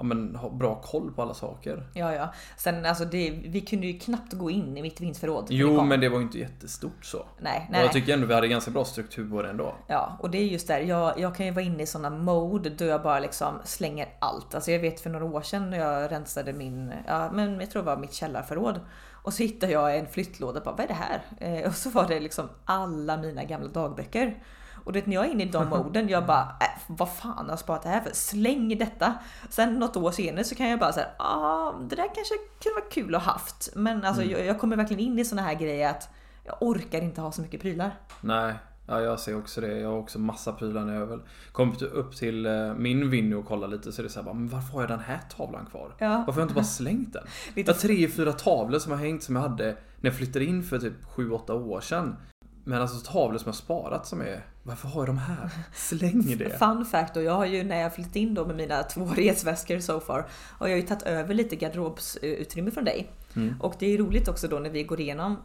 ja, 0.00 0.04
men, 0.04 0.36
ha 0.36 0.50
bra 0.50 0.74
koll 0.74 1.12
på 1.12 1.22
alla 1.22 1.34
saker. 1.34 1.86
Ja, 1.94 2.14
ja. 2.14 2.32
Sen 2.56 2.86
alltså 2.86 3.04
det, 3.04 3.30
vi 3.30 3.60
kunde 3.60 3.86
ju 3.86 3.98
knappt 3.98 4.32
gå 4.32 4.50
in 4.50 4.76
i 4.76 4.82
mitt 4.82 5.00
vinstförråd. 5.00 5.46
Jo, 5.50 5.84
men 5.84 6.00
det 6.00 6.08
var 6.08 6.18
ju 6.18 6.22
inte 6.22 6.38
jättestort 6.38 7.04
så. 7.04 7.26
Nej, 7.38 7.68
nej. 7.70 7.80
Och 7.80 7.84
jag 7.84 7.92
tycker 7.92 8.14
ändå 8.14 8.26
vi 8.26 8.34
hade 8.34 8.48
ganska 8.48 8.70
bra 8.70 8.84
struktur 8.84 9.30
på 9.30 9.42
det 9.42 9.50
ändå. 9.50 9.74
Ja, 9.86 10.16
och 10.20 10.30
det 10.30 10.38
är 10.38 10.44
just 10.44 10.68
där. 10.68 10.80
Jag, 10.80 11.18
jag 11.18 11.34
kan 11.36 11.46
ju 11.46 11.52
vara 11.52 11.64
inne 11.64 11.82
i 11.82 11.86
sådana 11.86 12.10
mode 12.10 12.70
då 12.70 12.84
jag 12.84 13.02
bara 13.02 13.20
liksom 13.20 13.54
slänger 13.64 14.08
allt. 14.18 14.54
Alltså 14.54 14.70
jag 14.70 14.78
vet 14.78 15.00
för 15.00 15.10
några 15.10 15.24
år 15.24 15.42
sedan 15.42 15.70
när 15.70 15.78
jag 15.78 16.12
rensade 16.12 16.52
min, 16.52 16.92
ja 17.06 17.30
men 17.32 17.60
jag 17.60 17.70
tror 17.70 17.82
det 17.82 17.86
var 17.86 17.96
mitt 17.96 18.14
källarförråd. 18.14 18.80
Och 19.22 19.34
så 19.34 19.42
hittade 19.42 19.72
jag 19.72 19.96
en 19.96 20.06
flyttlåda 20.06 20.58
och 20.58 20.64
bara, 20.64 20.74
vad 20.74 20.84
är 20.84 20.88
det 20.88 20.94
här? 20.94 21.20
Eh, 21.38 21.68
och 21.68 21.74
så 21.74 21.90
var 21.90 22.08
det 22.08 22.20
liksom 22.20 22.48
alla 22.64 23.16
mina 23.16 23.44
gamla 23.44 23.68
dagböcker. 23.68 24.42
Och 24.84 24.92
det, 24.92 25.06
när 25.06 25.14
jag 25.14 25.24
är 25.24 25.30
inne 25.30 25.42
i 25.42 25.46
de 25.46 25.68
moden, 25.68 26.08
jag 26.08 26.26
bara, 26.26 26.56
äh, 26.60 26.80
vad 26.86 27.08
fan 27.08 27.36
har 27.36 27.48
jag 27.48 27.58
sparat 27.58 27.82
det 27.82 27.88
här 27.88 28.00
för? 28.00 28.10
Släng 28.12 28.78
detta! 28.78 29.14
Sen 29.48 29.78
något 29.78 29.96
år 29.96 30.10
senare 30.10 30.44
så 30.44 30.54
kan 30.54 30.68
jag 30.68 30.78
bara 30.78 30.92
säga, 30.92 31.06
ah, 31.18 31.72
det 31.72 31.96
där 31.96 32.14
kanske 32.14 32.34
kunde 32.62 32.80
vara 32.80 32.90
kul 32.90 33.14
att 33.14 33.22
haft. 33.22 33.72
Men 33.76 34.04
alltså 34.04 34.22
mm. 34.22 34.32
jag, 34.32 34.46
jag, 34.46 34.60
kommer 34.60 34.76
verkligen 34.76 35.00
in 35.00 35.18
i 35.18 35.24
såna 35.24 35.42
här 35.42 35.54
grejer 35.54 35.90
att 35.90 36.08
jag 36.44 36.56
orkar 36.60 37.02
inte 37.02 37.20
ha 37.20 37.32
så 37.32 37.42
mycket 37.42 37.60
prylar. 37.60 37.94
Nej, 38.20 38.54
Ja, 38.90 39.00
jag 39.00 39.20
ser 39.20 39.38
också 39.38 39.60
det. 39.60 39.78
Jag 39.78 39.88
har 39.88 39.98
också 39.98 40.18
massa 40.18 40.52
prylar 40.52 40.84
när 40.84 40.94
jag 40.94 41.06
väl 41.06 41.20
kommit 41.52 41.82
upp 41.82 42.16
till 42.16 42.46
eh, 42.46 42.74
min 42.74 43.10
Winnie 43.10 43.34
och 43.34 43.46
kollar 43.46 43.68
lite 43.68 43.92
så 43.92 44.02
är 44.02 44.04
det 44.04 44.10
såhär 44.10 44.34
men 44.34 44.48
varför 44.48 44.72
har 44.72 44.80
jag 44.80 44.90
den 44.90 45.00
här 45.00 45.20
tavlan 45.36 45.66
kvar? 45.66 45.94
Ja. 45.98 46.08
Varför 46.08 46.32
har 46.32 46.40
jag 46.40 46.44
inte 46.44 46.54
bara 46.54 46.64
slängt 46.80 47.12
den? 47.12 47.22
Jag 47.54 47.66
har 47.66 47.74
tre, 47.74 48.08
fyra 48.08 48.32
tavlor 48.32 48.78
som 48.78 48.92
har 48.92 48.98
hängt 48.98 49.22
som 49.22 49.36
jag 49.36 49.42
hade 49.42 49.64
när 49.64 50.10
jag 50.10 50.14
flyttade 50.14 50.44
in 50.44 50.62
för 50.62 50.78
typ 50.78 51.04
7-8 51.16 51.50
år 51.50 51.80
sedan. 51.80 52.16
Men 52.64 52.82
alltså 52.82 53.12
tavlor 53.12 53.38
som 53.38 53.48
jag 53.48 53.54
sparat 53.54 54.06
som 54.06 54.20
är 54.20 54.44
varför 54.62 54.88
har 54.88 55.00
jag 55.00 55.08
de 55.08 55.18
här? 55.18 55.50
Släng 55.74 56.36
det! 56.38 56.58
Fun 56.58 56.84
fact 56.84 57.14
då, 57.14 57.22
jag 57.22 57.32
har 57.32 57.46
ju 57.46 57.64
när 57.64 57.80
jag 57.80 57.94
flyttat 57.94 58.16
in 58.16 58.34
då 58.34 58.46
med 58.46 58.56
mina 58.56 58.82
två 58.82 59.04
resväskor 59.04 59.80
so 59.80 60.00
far 60.00 60.26
och 60.58 60.68
jag 60.68 60.72
har 60.72 60.80
ju 60.80 60.86
tagit 60.86 61.02
över 61.02 61.34
lite 61.34 61.56
garderobsutrymme 61.56 62.70
från 62.70 62.84
dig. 62.84 63.10
Mm. 63.36 63.60
Och 63.60 63.74
det 63.78 63.94
är 63.94 63.98
roligt 63.98 64.28
också 64.28 64.48
då 64.48 64.58
när 64.58 64.70
vi 64.70 64.82
går 64.82 65.00
igenom 65.00 65.36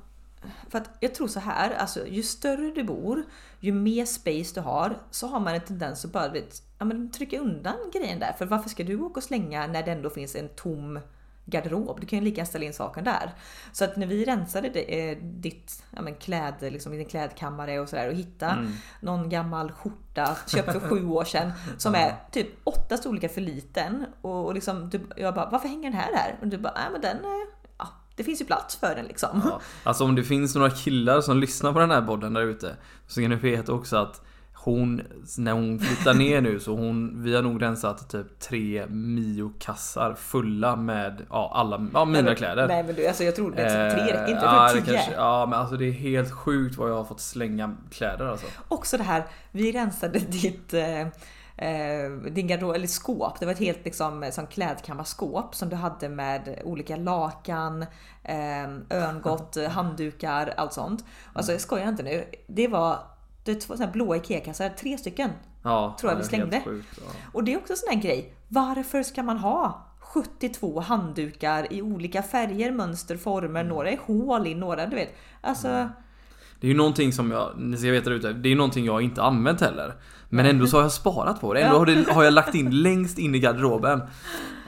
för 0.69 0.77
att 0.77 0.89
jag 0.99 1.15
tror 1.15 1.27
så 1.27 1.39
här, 1.39 1.71
alltså 1.71 2.07
ju 2.07 2.23
större 2.23 2.71
du 2.71 2.83
bor, 2.83 3.23
ju 3.59 3.71
mer 3.71 4.05
space 4.05 4.55
du 4.55 4.61
har, 4.61 4.97
så 5.11 5.27
har 5.27 5.39
man 5.39 5.55
en 5.55 5.61
tendens 5.61 6.05
att 6.05 6.11
bara 6.11 6.29
vet, 6.29 6.61
ja, 6.79 6.85
men 6.85 7.11
trycka 7.11 7.39
undan 7.39 7.75
grejen 7.93 8.19
där. 8.19 8.33
För 8.37 8.45
varför 8.45 8.69
ska 8.69 8.83
du 8.83 8.99
åka 8.99 9.19
och 9.19 9.23
slänga 9.23 9.67
när 9.67 9.83
det 9.83 9.91
ändå 9.91 10.09
finns 10.09 10.35
en 10.35 10.49
tom 10.49 10.99
garderob. 11.45 11.99
Du 12.01 12.07
kan 12.07 12.19
ju 12.19 12.25
lika 12.25 12.37
gärna 12.37 12.45
ställa 12.45 12.65
in 12.65 12.73
saken 12.73 13.03
där. 13.03 13.31
Så 13.71 13.85
att 13.85 13.95
när 13.95 14.07
vi 14.07 14.25
rensade 14.25 14.69
det, 14.69 15.09
eh, 15.11 15.17
ditt 15.21 15.83
ja, 15.91 16.01
men 16.01 16.15
kläd, 16.15 16.53
liksom, 16.59 16.91
din 16.91 17.05
klädkammare 17.05 17.79
och 17.79 17.89
sådär 17.89 18.09
och 18.09 18.15
hitta 18.15 18.49
mm. 18.49 18.71
någon 18.99 19.29
gammal 19.29 19.71
skjorta 19.71 20.37
köpt 20.47 20.71
för 20.71 20.79
sju 20.79 21.07
år 21.07 21.23
sedan 21.23 21.51
som 21.77 21.95
är 21.95 22.15
typ 22.31 22.47
åtta 22.63 22.97
storlekar 22.97 23.27
för 23.27 23.41
liten. 23.41 24.05
Och, 24.21 24.45
och 24.45 24.53
liksom, 24.53 24.89
du, 24.89 25.01
jag 25.15 25.35
bara, 25.35 25.49
varför 25.49 25.67
hänger 25.67 25.91
den 25.91 25.99
här 25.99 26.13
här? 26.13 26.37
Och 26.41 26.47
du 26.47 26.57
bara, 26.57 26.73
nej 26.73 26.87
men 26.91 27.01
den, 27.01 27.17
ja, 27.77 27.87
det 28.15 28.23
finns 28.23 28.41
ju 28.41 28.45
plats 28.45 28.75
för 28.75 28.95
den 28.95 29.05
liksom. 29.05 29.41
Ja, 29.45 29.61
alltså 29.83 30.03
om 30.03 30.15
det 30.15 30.23
finns 30.23 30.55
några 30.55 30.69
killar 30.69 31.21
som 31.21 31.37
lyssnar 31.37 31.73
på 31.73 31.79
den 31.79 31.91
här 31.91 32.01
podden 32.01 32.33
där 32.33 32.41
ute 32.41 32.75
så 33.07 33.21
kan 33.21 33.29
ni 33.29 33.35
veta 33.35 33.73
också 33.73 33.97
att 33.97 34.21
hon, 34.65 35.01
när 35.37 35.51
hon 35.51 35.79
flyttar 35.79 36.13
ner 36.13 36.41
nu 36.41 36.59
så 36.59 36.75
hon, 36.75 37.23
vi 37.23 37.35
har 37.35 37.41
nog 37.41 37.61
rensat 37.61 38.09
typ 38.09 38.39
tre 38.39 38.85
Mio-kassar 38.87 40.13
fulla 40.13 40.75
med 40.75 41.25
ja, 41.29 41.51
alla 41.55 41.87
ja, 41.93 42.05
mina 42.05 42.21
men, 42.21 42.35
kläder. 42.35 42.67
Nej 42.67 42.83
men 42.83 42.95
du, 42.95 43.07
alltså 43.07 43.23
jag 43.23 43.35
tror 43.35 43.51
det 43.51 43.61
är 43.61 43.91
tre 43.91 44.03
räcker 44.03 44.33
inte, 44.33 44.45
ja, 44.45 44.69
tio. 44.73 44.81
Kanske, 44.81 45.13
ja 45.13 45.45
men 45.45 45.59
alltså 45.59 45.77
det 45.77 45.85
är 45.85 45.91
helt 45.91 46.31
sjukt 46.31 46.77
vad 46.77 46.89
jag 46.89 46.95
har 46.95 47.03
fått 47.03 47.21
slänga 47.21 47.75
kläder 47.91 48.25
alltså. 48.25 48.45
Också 48.67 48.97
det 48.97 49.03
här, 49.03 49.25
vi 49.51 49.71
rensade 49.71 50.19
ditt 50.19 50.73
eh, 50.73 51.01
eh, 51.57 52.11
din 52.31 52.47
garderob, 52.47 52.75
eller 52.75 52.87
skåp. 52.87 53.39
Det 53.39 53.45
var 53.45 53.53
ett 53.53 53.59
helt 53.59 53.85
liksom, 53.85 54.29
som 54.31 54.47
klädkammarskåp 54.47 55.55
som 55.55 55.69
du 55.69 55.75
hade 55.75 56.09
med 56.09 56.61
olika 56.63 56.95
lakan, 56.95 57.81
eh, 58.23 58.69
örngott, 58.89 59.57
handdukar, 59.69 60.53
allt 60.57 60.73
sånt. 60.73 61.05
Alltså 61.33 61.51
jag 61.51 61.61
skojar 61.61 61.89
inte 61.89 62.03
nu. 62.03 62.25
Det 62.47 62.67
var 62.67 63.14
det 63.45 63.51
är 63.51 63.77
två 63.77 63.87
blåa 63.93 64.17
IKEA-kassar, 64.17 64.69
tre 64.69 64.97
stycken. 64.97 65.29
Ja, 65.63 65.97
tror 65.99 66.11
jag 66.11 66.17
vi 66.17 66.23
slängde. 66.23 66.61
Sjukt, 66.65 66.87
ja. 66.97 67.11
Och 67.31 67.43
det 67.43 67.53
är 67.53 67.57
också 67.57 67.73
en 67.73 67.77
sån 67.77 67.89
här 67.89 68.01
grej. 68.01 68.33
Varför 68.47 69.03
ska 69.03 69.23
man 69.23 69.37
ha 69.37 69.87
72 69.99 70.79
handdukar 70.79 71.73
i 71.73 71.81
olika 71.81 72.23
färger, 72.23 72.71
mönster, 72.71 73.17
former? 73.17 73.59
Mm. 73.59 73.67
Några 73.67 73.89
är 73.89 73.99
hål 74.05 74.47
i, 74.47 74.55
några 74.55 74.85
du 74.85 74.95
vet. 74.95 75.15
Alltså... 75.41 75.67
Mm. 75.67 75.89
Det 76.59 76.67
är 76.67 76.71
ju 76.71 76.77
någonting 76.77 77.13
som 77.13 77.31
jag, 77.31 77.53
ni 77.57 77.77
ska 77.77 77.91
veta 77.91 78.09
ute, 78.09 78.33
det 78.33 78.51
är 78.51 78.55
någonting 78.55 78.85
jag 78.85 79.01
inte 79.01 79.23
använt 79.23 79.61
heller. 79.61 79.93
Men 80.29 80.45
ändå 80.45 80.67
så 80.67 80.77
har 80.77 80.81
jag 80.81 80.91
sparat 80.91 81.41
på 81.41 81.53
det. 81.53 81.61
Ändå 81.61 81.77
har, 81.77 81.85
det, 81.85 82.11
har 82.11 82.23
jag 82.23 82.33
lagt 82.33 82.55
in 82.55 82.71
längst 82.81 83.17
in 83.17 83.35
i 83.35 83.39
garderoben. 83.39 84.01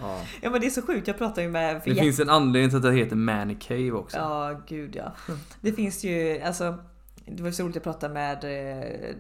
Ja. 0.01 0.22
ja 0.41 0.50
men 0.50 0.62
det 0.62 0.67
är 0.67 0.72
så 0.72 0.81
sjukt, 0.81 1.07
jag 1.07 1.17
pratar 1.17 1.41
ju 1.41 1.50
med... 1.50 1.81
Det 1.86 1.96
finns 1.96 2.19
en 2.19 2.29
anledning 2.29 2.69
till 2.69 2.77
att 2.77 2.84
det 2.84 2.93
heter 2.93 3.15
Manny 3.15 3.55
Cave 3.55 3.91
också. 3.91 4.17
Ja, 4.17 4.62
gud 4.67 4.96
ja. 4.96 5.36
Det 5.62 5.72
finns 5.72 6.03
ju, 6.03 6.41
alltså 6.41 6.77
det 7.27 7.43
var 7.43 7.51
så 7.51 7.63
roligt 7.63 7.77
att 7.77 7.84
prata 7.84 8.10
med 8.10 8.43
eh, 8.43 9.15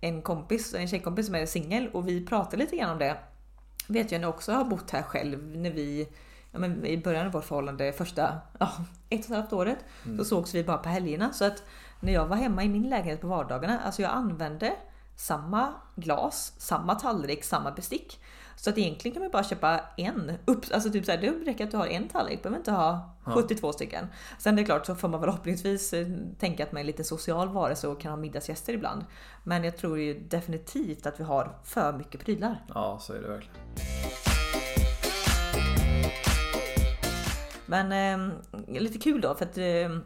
en 0.00 0.22
kompis, 0.22 0.74
en 0.74 0.88
tjejkompis 0.88 1.26
som 1.26 1.34
är 1.34 1.46
singel 1.46 1.88
och 1.92 2.08
vi 2.08 2.26
pratade 2.26 2.56
lite 2.56 2.76
grann 2.76 2.90
om 2.90 2.98
det. 2.98 3.16
Vet 3.88 4.12
jag 4.12 4.20
när 4.20 4.28
jag 4.28 4.34
också 4.34 4.52
har 4.52 4.64
bott 4.64 4.90
här 4.90 5.02
själv 5.02 5.56
när 5.56 5.70
vi 5.70 6.08
ja, 6.52 6.58
men 6.58 6.86
i 6.86 6.98
början 6.98 7.26
av 7.26 7.32
vårt 7.32 7.44
förhållande 7.44 7.92
första 7.92 8.38
ja, 8.58 8.70
ett 9.08 9.24
och 9.24 9.30
ett 9.30 9.36
halvt 9.36 9.52
året 9.52 9.78
mm. 10.04 10.18
så 10.18 10.24
sågs 10.24 10.54
vi 10.54 10.64
bara 10.64 10.78
på 10.78 10.88
helgerna 10.88 11.32
så 11.32 11.44
att 11.44 11.62
när 12.00 12.12
jag 12.12 12.26
var 12.26 12.36
hemma 12.36 12.64
i 12.64 12.68
min 12.68 12.90
lägenhet 12.90 13.20
på 13.20 13.26
vardagarna, 13.26 13.80
alltså 13.80 14.02
jag 14.02 14.10
använde 14.10 14.76
samma 15.16 15.74
glas, 15.96 16.54
samma 16.58 16.94
tallrik, 16.94 17.44
samma 17.44 17.70
bestick. 17.70 18.20
Så 18.56 18.70
att 18.70 18.78
egentligen 18.78 19.14
kan 19.14 19.22
man 19.22 19.30
bara 19.30 19.44
köpa 19.44 19.80
en. 19.96 20.32
Upp, 20.44 20.64
alltså 20.72 20.90
typ 20.90 21.04
såhär, 21.04 21.18
det 21.18 21.30
räcker 21.30 21.64
att 21.64 21.70
du 21.70 21.76
har 21.76 21.86
en 21.86 22.08
tallrik, 22.08 22.42
behöver 22.42 22.58
inte 22.58 22.72
ha 22.72 23.16
72 23.24 23.68
ja. 23.68 23.72
stycken. 23.72 24.06
Sen 24.38 24.56
det 24.56 24.62
är 24.62 24.64
klart 24.64 24.86
så 24.86 24.94
får 24.94 25.08
man 25.08 25.20
väl 25.20 25.30
hoppningsvis 25.30 25.92
eh, 25.92 26.06
tänka 26.38 26.64
att 26.64 26.72
man 26.72 26.80
är 26.80 26.84
lite 26.84 27.04
social 27.04 27.48
varelse 27.48 27.88
och 27.88 28.00
kan 28.00 28.12
ha 28.12 28.16
middagsgäster 28.16 28.72
ibland. 28.72 29.04
Men 29.44 29.64
jag 29.64 29.76
tror 29.76 29.98
ju 29.98 30.20
definitivt 30.20 31.06
att 31.06 31.20
vi 31.20 31.24
har 31.24 31.58
för 31.64 31.92
mycket 31.92 32.24
prylar. 32.24 32.64
Ja, 32.74 32.98
så 33.00 33.12
är 33.12 33.20
det 33.20 33.28
verkligen. 33.28 33.56
Men 37.66 37.92
eh, 37.92 38.80
lite 38.80 38.98
kul 38.98 39.20
då 39.20 39.34
för 39.34 39.44
att 39.44 39.58
eh, 39.58 39.98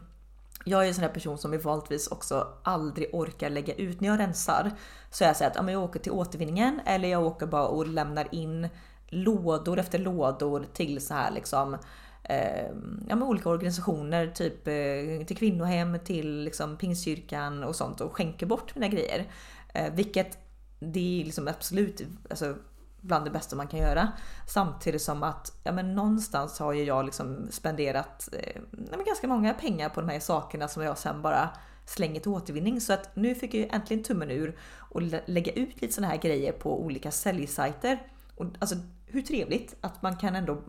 jag 0.67 0.83
är 0.83 0.87
en 0.87 0.93
sån 0.93 1.03
här 1.03 1.11
person 1.11 1.37
som 1.37 1.53
i 1.53 1.57
vanligtvis 1.57 2.07
också 2.07 2.47
aldrig 2.63 3.09
orkar 3.13 3.49
lägga 3.49 3.73
ut 3.73 4.01
när 4.01 4.09
jag 4.09 4.19
rensar. 4.19 4.71
Så 5.11 5.23
jag 5.23 5.35
säger 5.35 5.51
att 5.51 5.57
ja, 5.57 5.71
jag 5.71 5.83
åker 5.83 5.99
till 5.99 6.11
återvinningen 6.11 6.81
eller 6.85 7.09
jag 7.09 7.25
åker 7.25 7.45
bara 7.45 7.67
och 7.67 7.87
lämnar 7.87 8.35
in 8.35 8.67
lådor 9.07 9.79
efter 9.79 9.99
lådor 9.99 10.65
till 10.73 11.01
så 11.01 11.13
här 11.13 11.31
liksom 11.31 11.77
eh, 12.23 12.67
ja, 13.09 13.15
med 13.15 13.27
olika 13.27 13.49
organisationer, 13.49 14.27
typ 14.27 14.67
eh, 14.67 15.25
till 15.25 15.37
kvinnohem, 15.37 15.99
till 15.99 16.43
liksom 16.43 16.77
Pingstkyrkan 16.77 17.63
och 17.63 17.75
sånt 17.75 18.01
och 18.01 18.15
skänker 18.15 18.45
bort 18.45 18.75
mina 18.75 18.87
grejer. 18.87 19.25
Eh, 19.73 19.93
vilket 19.93 20.37
det 20.79 21.21
är 21.21 21.25
liksom 21.25 21.47
absolut, 21.47 22.01
alltså 22.29 22.55
bland 23.01 23.25
det 23.25 23.31
bästa 23.31 23.55
man 23.55 23.67
kan 23.67 23.79
göra. 23.79 24.11
Samtidigt 24.47 25.01
som 25.01 25.23
att 25.23 25.51
ja, 25.63 25.71
men 25.71 25.95
någonstans 25.95 26.59
har 26.59 26.73
ju 26.73 26.83
jag 26.83 27.05
liksom 27.05 27.47
spenderat 27.51 28.29
eh, 28.33 28.61
ganska 29.05 29.27
många 29.27 29.53
pengar 29.53 29.89
på 29.89 30.01
de 30.01 30.09
här 30.09 30.19
sakerna 30.19 30.67
som 30.67 30.83
jag 30.83 30.97
sen 30.97 31.21
bara 31.21 31.49
slänger 31.85 32.19
till 32.19 32.31
återvinning. 32.31 32.81
Så 32.81 32.93
att 32.93 33.15
nu 33.15 33.35
fick 33.35 33.53
jag 33.53 33.61
ju 33.61 33.67
äntligen 33.71 34.03
tummen 34.03 34.31
ur 34.31 34.57
och 34.77 35.01
lä- 35.01 35.23
lägga 35.25 35.51
ut 35.51 35.81
lite 35.81 35.93
såna 35.93 36.07
här 36.07 36.17
grejer 36.17 36.51
på 36.51 36.81
olika 36.83 37.11
säljsajter. 37.11 37.99
Och 38.35 38.45
alltså 38.59 38.75
hur 39.05 39.21
trevligt 39.21 39.75
att 39.81 40.01
man 40.01 40.15
kan 40.17 40.35
ändå 40.35 40.61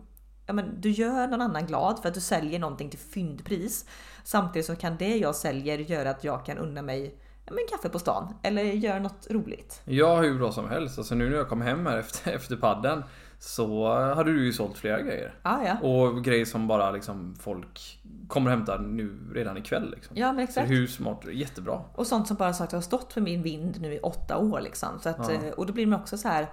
Ja, 0.45 0.53
men 0.53 0.81
du 0.81 0.89
gör 0.91 1.27
någon 1.27 1.41
annan 1.41 1.65
glad 1.65 1.99
för 2.01 2.07
att 2.09 2.13
du 2.15 2.21
säljer 2.21 2.59
någonting 2.59 2.89
till 2.89 2.99
fyndpris. 2.99 3.85
Samtidigt 4.23 4.65
så 4.65 4.75
kan 4.75 4.97
det 4.97 5.17
jag 5.17 5.35
säljer 5.35 5.77
göra 5.77 6.09
att 6.09 6.23
jag 6.23 6.45
kan 6.45 6.57
unna 6.57 6.81
mig 6.81 7.15
men 7.51 7.59
kaffe 7.69 7.89
på 7.89 7.99
stan 7.99 8.33
eller 8.43 8.63
göra 8.63 8.99
något 8.99 9.27
roligt. 9.29 9.81
Ja, 9.85 10.21
hur 10.21 10.37
bra 10.37 10.51
som 10.51 10.69
helst. 10.69 10.97
Alltså 10.97 11.15
nu 11.15 11.29
när 11.29 11.37
jag 11.37 11.49
kom 11.49 11.61
hem 11.61 11.85
här 11.85 11.97
efter, 11.99 12.31
efter 12.31 12.55
padden 12.55 13.03
så 13.39 13.93
hade 14.15 14.33
du 14.33 14.45
ju 14.45 14.53
sålt 14.53 14.77
flera 14.77 15.01
grejer. 15.01 15.35
Ja, 15.43 15.61
ja. 15.65 15.87
Och 15.87 16.23
grejer 16.23 16.45
som 16.45 16.67
bara 16.67 16.91
liksom 16.91 17.35
folk 17.39 17.99
kommer 18.27 18.51
hämta 18.51 18.77
nu 18.77 19.15
redan 19.33 19.57
ikväll 19.57 19.91
liksom. 19.91 20.17
Ja, 20.17 20.27
men 20.33 20.35
Så 20.47 20.51
exakt. 20.51 20.69
hur 20.69 20.87
smart, 20.87 21.25
jättebra. 21.31 21.81
Och 21.95 22.07
sånt 22.07 22.27
som 22.27 22.37
bara 22.37 22.53
sagt 22.53 22.71
har 22.71 22.81
stått 22.81 23.13
för 23.13 23.21
min 23.21 23.43
vind 23.43 23.81
nu 23.81 23.93
i 23.93 23.99
åtta 23.99 24.37
år 24.37 24.61
liksom. 24.61 24.89
Så 24.99 25.09
att, 25.09 25.17
Ja. 25.29 25.31
eh, 25.47 25.53
Och 25.53 25.65
då 25.65 25.73
blir 25.73 25.85
man 25.87 25.99
också 25.99 26.17
så 26.17 26.27
här. 26.27 26.47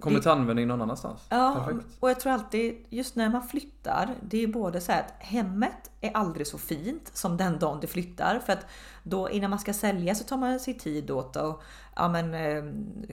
Kommer 0.00 0.20
till 0.20 0.30
användning 0.30 0.66
någon 0.66 0.82
annanstans. 0.82 1.20
Ja, 1.28 1.64
Perfekt. 1.66 1.86
och 2.00 2.10
jag 2.10 2.20
tror 2.20 2.32
alltid 2.32 2.86
just 2.88 3.16
när 3.16 3.28
man 3.28 3.42
flyttar, 3.48 4.14
det 4.22 4.42
är 4.42 4.46
både 4.46 4.80
så 4.80 4.92
här 4.92 5.00
att 5.00 5.14
hemmet 5.18 5.90
är 6.00 6.10
aldrig 6.16 6.46
så 6.46 6.58
fint 6.58 7.10
som 7.12 7.36
den 7.36 7.58
dagen 7.58 7.80
du 7.80 7.86
flyttar. 7.86 8.38
För 8.38 8.52
att 8.52 8.66
då 9.02 9.30
innan 9.30 9.50
man 9.50 9.58
ska 9.58 9.72
sälja 9.72 10.14
så 10.14 10.24
tar 10.24 10.36
man 10.36 10.60
sig 10.60 10.74
tid 10.74 11.10
åt 11.10 11.36
att 11.36 11.60
ja, 11.96 12.08
men, 12.08 12.34
eh, 12.34 12.64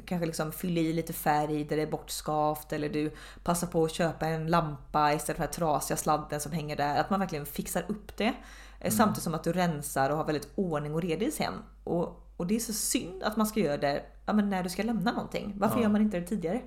kanske 0.06 0.26
liksom 0.26 0.52
fylla 0.52 0.82
i 0.82 0.94
lite 0.94 1.14
färg 1.14 1.64
där 1.64 1.76
det 1.76 1.82
är 1.82 1.92
bortskavt 1.92 2.74
eller 2.74 2.90
du 2.90 3.12
passar 3.44 3.68
på 3.68 3.84
att 3.84 3.92
köpa 3.92 4.28
en 4.28 4.48
lampa 4.48 5.14
istället 5.14 5.26
för 5.26 5.34
den 5.34 5.42
här 5.42 5.54
trasiga 5.54 5.98
sladden 5.98 6.40
som 6.40 6.52
hänger 6.52 6.76
där. 6.76 7.00
Att 7.00 7.10
man 7.10 7.20
verkligen 7.20 7.46
fixar 7.46 7.86
upp 7.88 8.18
det. 8.18 8.34
Eh, 8.80 8.92
Samtidigt 8.92 9.24
som 9.24 9.34
att 9.34 9.44
du 9.44 9.54
rensar 9.54 10.10
och 10.10 10.18
har 10.18 10.26
väldigt 10.26 10.52
ordning 10.56 10.94
och 10.94 11.02
reda 11.02 11.26
i 11.26 11.32
sitt 11.32 11.46
hem. 11.46 11.54
Och, 11.84 12.30
och 12.38 12.48
det 12.48 12.56
är 12.56 12.60
så 12.60 12.74
synd 12.74 13.24
att 13.24 13.38
man 13.38 13.48
ska 13.48 13.60
göra 13.60 13.78
det 13.78 14.04
ja, 14.26 14.34
men 14.34 14.50
när 14.50 14.64
du 14.64 14.70
ska 14.70 14.84
lämna 14.84 15.12
någonting. 15.12 15.54
Varför 15.58 15.78
Ja. 15.78 15.84
gör 15.84 15.90
man 15.90 16.02
inte 16.02 16.20
det 16.20 16.26
tidigare? 16.28 16.62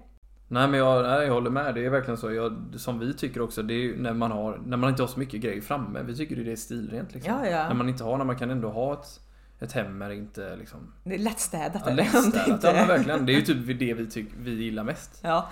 Nej 0.48 0.68
men 0.68 0.80
jag, 0.80 1.02
nej, 1.06 1.26
jag 1.26 1.34
håller 1.34 1.50
med. 1.50 1.74
Det 1.74 1.84
är 1.86 1.90
verkligen 1.90 2.18
så. 2.18 2.32
Jag, 2.32 2.66
som 2.76 2.98
vi 2.98 3.14
tycker 3.14 3.40
också. 3.40 3.62
Det 3.62 3.74
är 3.74 3.96
när 3.96 4.12
man, 4.14 4.30
har, 4.30 4.60
när 4.66 4.76
man 4.76 4.90
inte 4.90 5.02
har 5.02 5.08
så 5.08 5.18
mycket 5.18 5.40
grejer 5.40 5.60
framme. 5.60 6.02
Vi 6.02 6.16
tycker 6.16 6.36
det 6.36 6.52
är 6.52 6.56
stilrent 6.56 7.14
liksom. 7.14 7.32
Ja, 7.34 7.46
ja. 7.46 7.68
När 7.68 7.74
man 7.74 7.88
inte 7.88 8.04
har, 8.04 8.18
när 8.18 8.24
man 8.24 8.36
kan 8.38 8.50
ändå 8.50 8.68
ha 8.70 8.92
ett, 8.92 9.20
ett 9.60 9.72
hem 9.72 9.98
det 9.98 10.14
inte 10.14 10.56
liksom... 10.56 10.92
Det 11.04 11.14
är 11.14 11.18
lättstädat. 11.18 11.82
Ja, 11.84 11.90
är 11.90 11.96
det. 11.96 12.02
lättstädat. 12.02 12.48
Inte- 12.48 12.66
Ja 12.66 12.72
men 12.72 12.88
verkligen. 12.88 13.26
Det 13.26 13.32
är 13.32 13.36
ju 13.36 13.42
typ 13.42 13.78
det 13.78 13.94
vi, 13.94 14.06
tyck, 14.06 14.28
vi 14.38 14.50
gillar 14.64 14.84
mest. 14.84 15.20
Ja. 15.22 15.50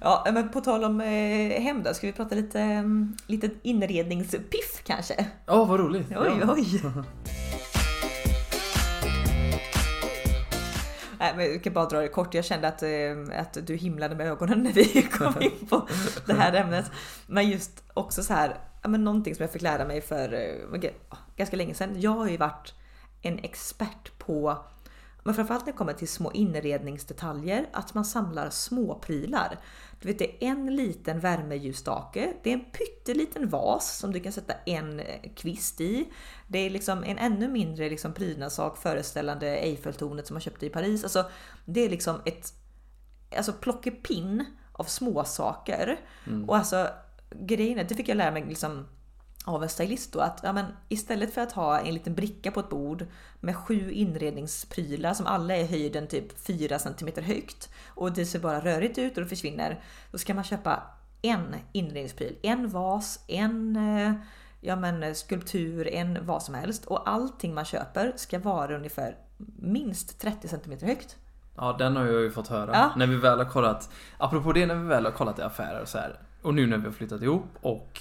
ja, 0.00 0.26
men 0.32 0.48
på 0.48 0.60
tal 0.60 0.84
om 0.84 1.00
eh, 1.00 1.60
hem 1.62 1.82
då, 1.82 1.94
ska 1.94 2.06
vi 2.06 2.12
prata 2.12 2.34
lite, 2.34 2.60
mm, 2.60 3.16
lite 3.26 3.50
inredningspiff 3.62 4.82
kanske? 4.86 5.26
Ja 5.46 5.64
vad 5.64 5.80
roligt. 5.80 6.06
Oj, 6.10 6.32
ja. 6.40 6.54
oj! 6.56 6.82
Nej, 11.18 11.32
men 11.36 11.46
jag 11.46 11.64
kan 11.64 11.72
bara 11.72 11.86
dra 11.86 12.00
det 12.00 12.08
kort. 12.08 12.34
Jag 12.34 12.44
kände 12.44 12.68
att, 12.68 12.82
eh, 12.82 13.40
att 13.40 13.66
du 13.66 13.76
himlade 13.76 14.14
med 14.14 14.26
ögonen 14.26 14.62
när 14.62 14.72
vi 14.72 15.02
kom 15.12 15.42
in 15.42 15.66
på 15.68 15.88
det 16.26 16.32
här 16.34 16.52
ämnet. 16.52 16.90
Men 17.26 17.50
just 17.50 17.84
också 17.94 18.22
så 18.22 18.34
här, 18.34 18.56
ja, 18.82 18.88
men 18.88 19.04
någonting 19.04 19.34
som 19.34 19.42
jag 19.42 19.52
fick 19.52 19.62
lära 19.62 19.84
mig 19.84 20.00
för 20.00 20.32
eh, 20.32 20.90
ganska 21.36 21.56
länge 21.56 21.74
sedan. 21.74 22.00
Jag 22.00 22.10
har 22.10 22.28
ju 22.28 22.36
varit 22.36 22.74
en 23.22 23.38
expert 23.38 24.18
på 24.18 24.58
men 25.24 25.34
framförallt 25.34 25.66
när 25.66 25.72
det 25.72 25.78
kommer 25.78 25.92
till 25.92 26.08
små 26.08 26.32
inredningsdetaljer, 26.32 27.66
att 27.72 27.94
man 27.94 28.04
samlar 28.04 28.50
små 28.50 28.94
prylar. 28.94 29.58
Du 30.04 30.08
vet, 30.08 30.18
det 30.18 30.44
är 30.44 30.50
en 30.50 30.76
liten 30.76 31.20
värmeljusstake, 31.20 32.32
det 32.42 32.50
är 32.50 32.54
en 32.54 32.64
pytteliten 32.64 33.48
vas 33.48 33.98
som 33.98 34.12
du 34.12 34.20
kan 34.20 34.32
sätta 34.32 34.54
en 34.66 35.00
eh, 35.00 35.32
kvist 35.36 35.80
i. 35.80 36.08
Det 36.48 36.58
är 36.58 36.70
liksom 36.70 37.04
en 37.04 37.18
ännu 37.18 37.48
mindre 37.48 37.90
liksom 37.90 38.12
prydnadssak 38.12 38.78
föreställande 38.78 39.56
Eiffeltornet 39.56 40.26
som 40.26 40.34
man 40.34 40.40
köpte 40.40 40.66
i 40.66 40.70
Paris. 40.70 41.04
Alltså, 41.04 41.24
det 41.64 41.80
är 41.80 41.90
liksom 41.90 42.20
ett 42.24 42.52
alltså 43.36 43.52
plockepinn 43.52 44.44
av 44.72 44.84
små 44.84 45.24
saker. 45.24 46.00
Och 46.46 46.56
alltså 46.56 46.88
grejen 47.30 47.78
är, 47.78 47.84
det 47.84 47.94
fick 47.94 48.08
jag 48.08 48.16
lära 48.16 48.30
mig 48.30 48.44
liksom 48.48 48.88
av 49.44 49.62
en 49.62 49.68
stylist 49.68 50.12
då 50.12 50.20
att 50.20 50.40
ja, 50.42 50.52
men 50.52 50.64
istället 50.88 51.34
för 51.34 51.40
att 51.40 51.52
ha 51.52 51.80
en 51.80 51.94
liten 51.94 52.14
bricka 52.14 52.50
på 52.50 52.60
ett 52.60 52.68
bord 52.68 53.06
med 53.40 53.56
sju 53.56 53.90
inredningsprylar 53.90 55.14
som 55.14 55.26
alla 55.26 55.56
är 55.56 55.66
höjden 55.66 56.06
typ 56.06 56.38
4 56.38 56.78
cm 56.78 57.24
högt 57.24 57.70
och 57.88 58.12
det 58.12 58.26
ser 58.26 58.38
bara 58.38 58.60
rörigt 58.60 58.98
ut 58.98 59.16
och 59.16 59.22
det 59.22 59.28
försvinner. 59.28 59.80
Då 60.10 60.18
ska 60.18 60.34
man 60.34 60.44
köpa 60.44 60.82
en 61.22 61.54
inredningspryl, 61.72 62.36
en 62.42 62.68
vas, 62.68 63.24
en 63.26 63.76
eh, 63.76 64.12
ja, 64.60 64.76
men 64.76 65.14
skulptur, 65.14 65.88
en 65.88 66.26
vad 66.26 66.42
som 66.42 66.54
helst 66.54 66.84
och 66.84 67.08
allting 67.08 67.54
man 67.54 67.64
köper 67.64 68.12
ska 68.16 68.38
vara 68.38 68.76
ungefär 68.76 69.16
minst 69.56 70.20
30 70.20 70.48
cm 70.48 70.78
högt. 70.80 71.16
Ja 71.56 71.76
den 71.78 71.96
har 71.96 72.04
jag 72.04 72.22
ju 72.22 72.30
fått 72.30 72.48
höra. 72.48 72.70
Ja. 72.72 72.92
När 72.96 73.06
vi 73.06 73.16
väl 73.16 73.38
har 73.38 73.44
kollat. 73.44 73.90
Apropå 74.18 74.52
det 74.52 74.66
när 74.66 74.74
vi 74.74 74.86
väl 74.86 75.04
har 75.04 75.12
kollat 75.12 75.38
i 75.38 75.42
affärer 75.42 75.82
och 75.82 75.88
så 75.88 75.98
här. 75.98 76.18
Och 76.44 76.54
nu 76.54 76.66
när 76.66 76.78
vi 76.78 76.84
har 76.84 76.92
flyttat 76.92 77.22
ihop 77.22 77.44
och 77.60 78.00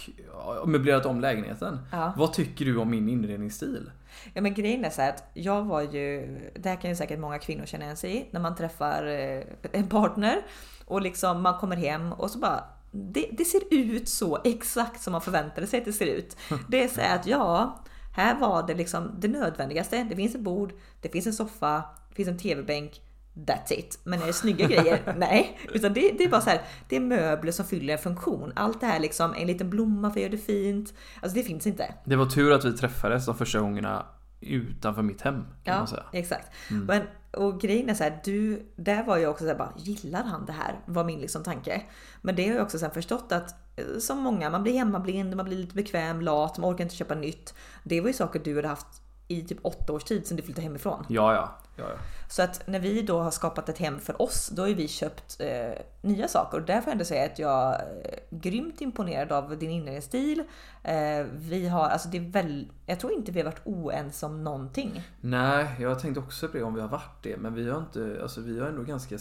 möblerat 0.65 1.05
om 1.05 1.21
lägenheten. 1.21 1.79
Ja. 1.91 2.13
Vad 2.17 2.33
tycker 2.33 2.65
du 2.65 2.77
om 2.77 2.89
min 2.89 3.09
inredningsstil? 3.09 3.91
Ja 4.33 4.41
men 4.41 4.53
grejen 4.53 4.85
är 4.85 4.89
så 4.89 5.01
att 5.01 5.23
jag 5.33 5.63
var 5.63 5.81
ju, 5.81 6.37
det 6.55 6.69
här 6.69 6.75
kan 6.75 6.89
ju 6.89 6.95
säkert 6.95 7.19
många 7.19 7.39
kvinnor 7.39 7.65
känna 7.65 7.83
igen 7.83 7.97
sig 7.97 8.17
i, 8.17 8.25
när 8.31 8.39
man 8.39 8.55
träffar 8.55 9.05
eh, 9.05 9.43
en 9.71 9.87
partner 9.87 10.41
och 10.85 11.01
liksom 11.01 11.41
man 11.41 11.57
kommer 11.57 11.75
hem 11.75 12.13
och 12.13 12.31
så 12.31 12.39
bara 12.39 12.63
det, 12.91 13.29
det 13.31 13.45
ser 13.45 13.61
ut 13.71 14.09
så 14.09 14.39
exakt 14.43 15.01
som 15.01 15.11
man 15.11 15.21
förväntade 15.21 15.67
sig 15.67 15.79
att 15.79 15.85
det 15.85 15.93
ser 15.93 16.05
ut. 16.05 16.37
Det 16.69 16.83
är 16.83 16.87
så 16.87 17.01
att 17.01 17.27
ja, 17.27 17.83
här 18.15 18.39
var 18.39 18.67
det 18.67 18.73
liksom 18.73 19.11
det 19.19 19.27
nödvändigaste. 19.27 20.03
Det 20.03 20.15
finns 20.15 20.35
ett 20.35 20.41
bord, 20.41 20.73
det 21.01 21.09
finns 21.09 21.27
en 21.27 21.33
soffa, 21.33 21.83
det 22.09 22.15
finns 22.15 22.29
en 22.29 22.37
TV-bänk. 22.37 23.01
That's 23.33 23.73
it. 23.73 23.99
Men 24.03 24.21
är 24.21 24.27
det 24.27 24.33
snygga 24.33 24.67
grejer? 24.67 25.13
Nej. 25.17 25.59
Utan 25.73 25.93
det, 25.93 26.11
det 26.17 26.23
är 26.23 26.29
bara 26.29 26.41
så 26.41 26.49
här, 26.49 26.61
det 26.89 26.95
är 26.95 26.99
möbler 26.99 27.51
som 27.51 27.65
fyller 27.65 27.93
en 27.93 27.99
funktion. 27.99 28.53
Allt 28.55 28.81
det 28.81 28.87
här 28.87 28.99
liksom, 28.99 29.33
en 29.33 29.47
liten 29.47 29.69
blomma 29.69 30.09
för 30.11 30.19
att 30.19 30.21
göra 30.21 30.31
det 30.31 30.37
fint. 30.37 30.93
Alltså 31.21 31.37
det 31.37 31.43
finns 31.43 31.67
inte. 31.67 31.93
Det 32.05 32.15
var 32.15 32.25
tur 32.25 32.51
att 32.51 32.65
vi 32.65 32.73
träffades 32.73 33.25
de 33.25 33.35
första 33.35 33.59
gångerna 33.59 34.05
utanför 34.41 35.01
mitt 35.01 35.21
hem 35.21 35.45
kan 35.63 35.77
man 35.77 35.87
säga. 35.87 36.03
exakt. 36.11 36.51
Men, 36.69 37.01
och 37.31 37.61
grejen 37.61 37.89
är 37.89 37.93
så 37.93 38.03
här, 38.03 38.21
du, 38.23 38.65
där 38.75 39.03
var 39.03 39.17
jag 39.17 39.31
också 39.31 39.43
så 39.43 39.47
här, 39.47 39.57
bara, 39.57 39.73
gillar 39.77 40.23
han 40.23 40.45
det 40.45 40.51
här? 40.51 40.79
Var 40.85 41.03
min 41.03 41.19
liksom 41.19 41.43
tanke. 41.43 41.81
Men 42.21 42.35
det 42.35 42.47
har 42.47 42.55
jag 42.55 42.63
också 42.63 42.79
sen 42.79 42.91
förstått 42.91 43.31
att 43.31 43.55
eh, 43.75 43.99
som 43.99 44.17
många, 44.19 44.49
man 44.49 44.63
blir 44.63 44.73
hemmablind, 44.73 45.35
man 45.35 45.45
blir 45.45 45.57
lite 45.57 45.75
bekväm, 45.75 46.21
lat, 46.21 46.57
man 46.57 46.73
orkar 46.73 46.83
inte 46.83 46.95
köpa 46.95 47.15
nytt. 47.15 47.53
Det 47.83 48.01
var 48.01 48.07
ju 48.07 48.13
saker 48.13 48.41
du 48.43 48.55
hade 48.55 48.67
haft 48.67 49.02
i 49.27 49.41
typ 49.41 49.57
åtta 49.61 49.93
års 49.93 50.03
tid 50.03 50.27
sedan 50.27 50.37
du 50.37 50.43
flyttade 50.43 50.63
hemifrån. 50.63 51.05
Ja, 51.09 51.33
ja. 51.33 51.57
ja, 51.75 51.83
ja. 51.89 51.97
Så 52.29 52.41
att 52.41 52.67
när 52.67 52.79
vi 52.79 53.01
då 53.01 53.19
har 53.19 53.31
skapat 53.31 53.69
ett 53.69 53.77
hem 53.77 53.99
för 53.99 54.21
oss, 54.21 54.49
då 54.49 54.61
har 54.61 54.69
vi 54.69 54.87
köpt 54.87 55.37
eh, 55.39 55.81
nya 56.01 56.27
saker. 56.27 56.57
Och 56.57 56.65
där 56.65 56.81
får 56.81 56.87
jag 56.87 56.91
ändå 56.91 57.05
säga 57.05 57.25
att 57.25 57.39
jag 57.39 57.73
är 57.73 58.19
grymt 58.29 58.81
imponerad 58.81 59.31
av 59.31 59.57
din 59.57 59.69
inredningsstil. 59.69 60.43
Eh, 60.83 61.25
vi 61.33 61.67
har, 61.67 61.89
alltså 61.89 62.09
det 62.09 62.17
är 62.17 62.31
väl, 62.31 62.67
jag 62.85 62.99
tror 62.99 63.13
inte 63.13 63.31
vi 63.31 63.39
har 63.39 63.45
varit 63.45 63.61
oense 63.63 64.25
om 64.25 64.43
någonting. 64.43 65.03
Nej, 65.21 65.67
jag 65.79 65.99
tänkte 65.99 66.19
också 66.19 66.47
på 66.47 66.57
det 66.57 66.63
om 66.63 66.73
vi 66.73 66.81
har 66.81 66.87
varit 66.87 67.23
det. 67.23 67.37
Men 67.37 67.53
vi 67.53 67.69
har 67.69 67.79
inte, 67.79 68.19
alltså 68.21 68.41
vi 68.41 68.59
har 68.59 68.67
ändå 68.67 68.83
ganska 68.83 69.17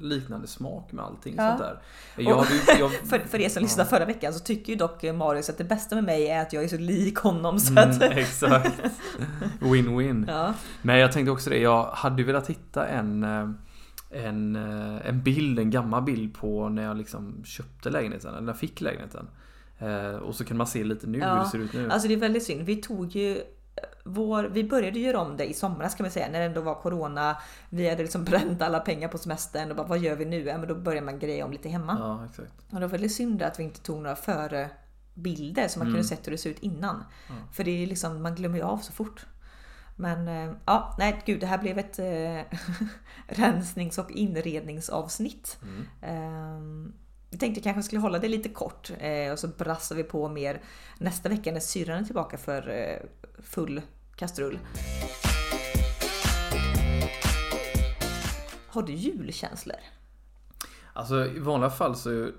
liknande 0.00 0.46
smak 0.46 0.92
med 0.92 1.04
allting 1.04 1.34
Ja. 1.38 1.48
sånt 1.48 1.60
där. 1.60 1.78
Jag 2.16 2.46
jag, 2.78 2.90
För, 3.08 3.18
för 3.18 3.40
er 3.40 3.48
som 3.48 3.62
lyssnade 3.62 3.90
förra 3.90 4.04
veckan 4.04 4.32
så 4.34 4.40
tycker 4.40 4.72
ju 4.72 4.78
dock 4.78 5.04
eh, 5.04 5.14
Marius 5.14 5.50
att 5.50 5.58
det 5.58 5.64
bästa 5.64 5.94
med 5.94 6.04
mig 6.04 6.28
är 6.28 6.42
att 6.42 6.52
jag 6.52 6.64
är 6.64 6.68
så 6.68 6.76
lik 6.76 7.18
honom. 7.18 7.60
Så 7.60 7.78
att, 7.80 8.02
Mm, 8.02 8.18
exakt. 8.18 8.80
Win-win. 9.60 10.24
ja. 10.28 10.54
Men 10.82 10.98
jag 10.98 11.12
tänkte 11.12 11.30
också 11.30 11.50
det, 11.50 11.58
jag 11.58 11.84
hade 11.84 12.22
ju 12.22 12.26
velat 12.26 12.50
hitta 12.50 12.86
en 12.86 13.24
eh, 13.24 13.50
en, 14.12 14.56
eh, 14.56 15.08
en 15.08 15.22
bild, 15.22 15.58
en 15.58 15.70
gammal 15.70 16.02
bild 16.02 16.34
på 16.34 16.68
när 16.68 16.82
jag 16.82 16.96
liksom 16.96 17.44
köpte 17.44 17.90
lägenheten, 17.90 18.30
eller 18.30 18.40
när 18.40 18.52
jag 18.52 18.58
fick 18.58 18.80
lägenheten. 18.80 19.26
Och 20.22 20.34
så 20.34 20.44
kan 20.44 20.56
man 20.56 20.66
se 20.66 20.84
lite 20.84 21.06
nu 21.06 21.18
Ja, 21.18 21.34
hur 21.34 21.40
det 21.40 21.48
ser 21.48 21.58
ut 21.58 21.72
nu. 21.72 21.90
Alltså 21.90 22.08
det 22.08 22.14
är 22.14 22.18
väldigt 22.18 22.42
synd. 22.42 22.62
Vi 22.62 22.76
tog 22.76 23.16
ju 23.16 23.42
vår, 24.04 24.44
vi 24.44 24.64
började 24.64 24.98
göra 24.98 25.20
om 25.20 25.36
det 25.36 25.44
i 25.50 25.54
somras 25.54 25.94
kan 25.94 26.04
man 26.04 26.10
säga 26.10 26.28
när 26.28 26.38
det 26.38 26.44
ändå 26.44 26.60
var 26.60 26.74
corona. 26.74 27.36
Vi 27.70 27.88
hade 27.90 28.02
liksom 28.02 28.24
bränt 28.24 28.62
alla 28.62 28.80
pengar 28.80 29.08
på 29.08 29.18
semestern 29.18 29.70
och 29.70 29.76
bara 29.76 29.86
vad 29.86 29.98
gör 29.98 30.16
vi 30.16 30.24
nu? 30.24 30.44
Ja, 30.44 30.58
men 30.58 30.68
då 30.68 30.74
börjar 30.74 31.02
man 31.02 31.18
greja 31.18 31.44
om 31.44 31.52
lite 31.52 31.68
hemma. 31.68 31.96
Ja, 31.98 32.24
exakt. 32.30 32.52
Och 32.70 32.74
det 32.80 32.86
var 32.86 32.88
väldigt 32.88 33.14
synd 33.14 33.42
att 33.42 33.58
vi 33.58 33.62
inte 33.62 33.80
tog 33.80 33.96
några 34.02 34.16
förebilder 34.16 35.68
så 35.68 35.78
man 35.78 35.88
Mm. 35.88 35.94
kunde 35.96 36.08
sett 36.08 36.26
hur 36.26 36.32
det 36.32 36.38
ser 36.38 36.50
ut 36.50 36.58
innan. 36.58 37.04
Ja. 37.28 37.34
För 37.52 37.64
det 37.64 37.82
är 37.82 37.86
liksom, 37.86 38.22
man 38.22 38.34
glömmer 38.34 38.58
ju 38.58 38.64
av 38.64 38.78
så 38.78 38.92
fort. 38.92 39.26
Men 39.96 40.28
eh, 40.28 40.52
ja, 40.66 40.94
nej 40.98 41.22
gud, 41.26 41.40
det 41.40 41.46
här 41.46 41.58
blev 41.58 41.78
ett 41.78 41.98
eh, 41.98 42.58
rensnings 43.44 43.98
och 43.98 44.10
inredningsavsnitt. 44.10 45.58
Mm. 46.02 46.92
Jag 47.32 47.40
vi 47.40 47.40
tänkte 47.40 47.60
kanske 47.60 47.82
skulle 47.82 48.00
hålla 48.00 48.18
det 48.18 48.28
lite 48.28 48.48
kort 48.48 48.90
eh, 48.98 49.32
och 49.32 49.38
så 49.38 49.48
brassar 49.48 49.96
vi 49.96 50.04
på 50.04 50.28
mer 50.28 50.60
nästa 50.98 51.28
vecka 51.28 51.52
när 51.52 51.60
syrran 51.60 52.00
är 52.00 52.04
tillbaka 52.04 52.38
för 52.38 52.68
eh, 52.68 52.96
full 53.42 53.82
kastrull. 54.16 54.58
Har 58.66 58.82
du 58.82 58.92
julkänslor? 58.92 59.76
Alltså 60.92 61.26
i 61.26 61.38
vanliga 61.38 61.70
fall 61.70 61.96
så 61.96 62.30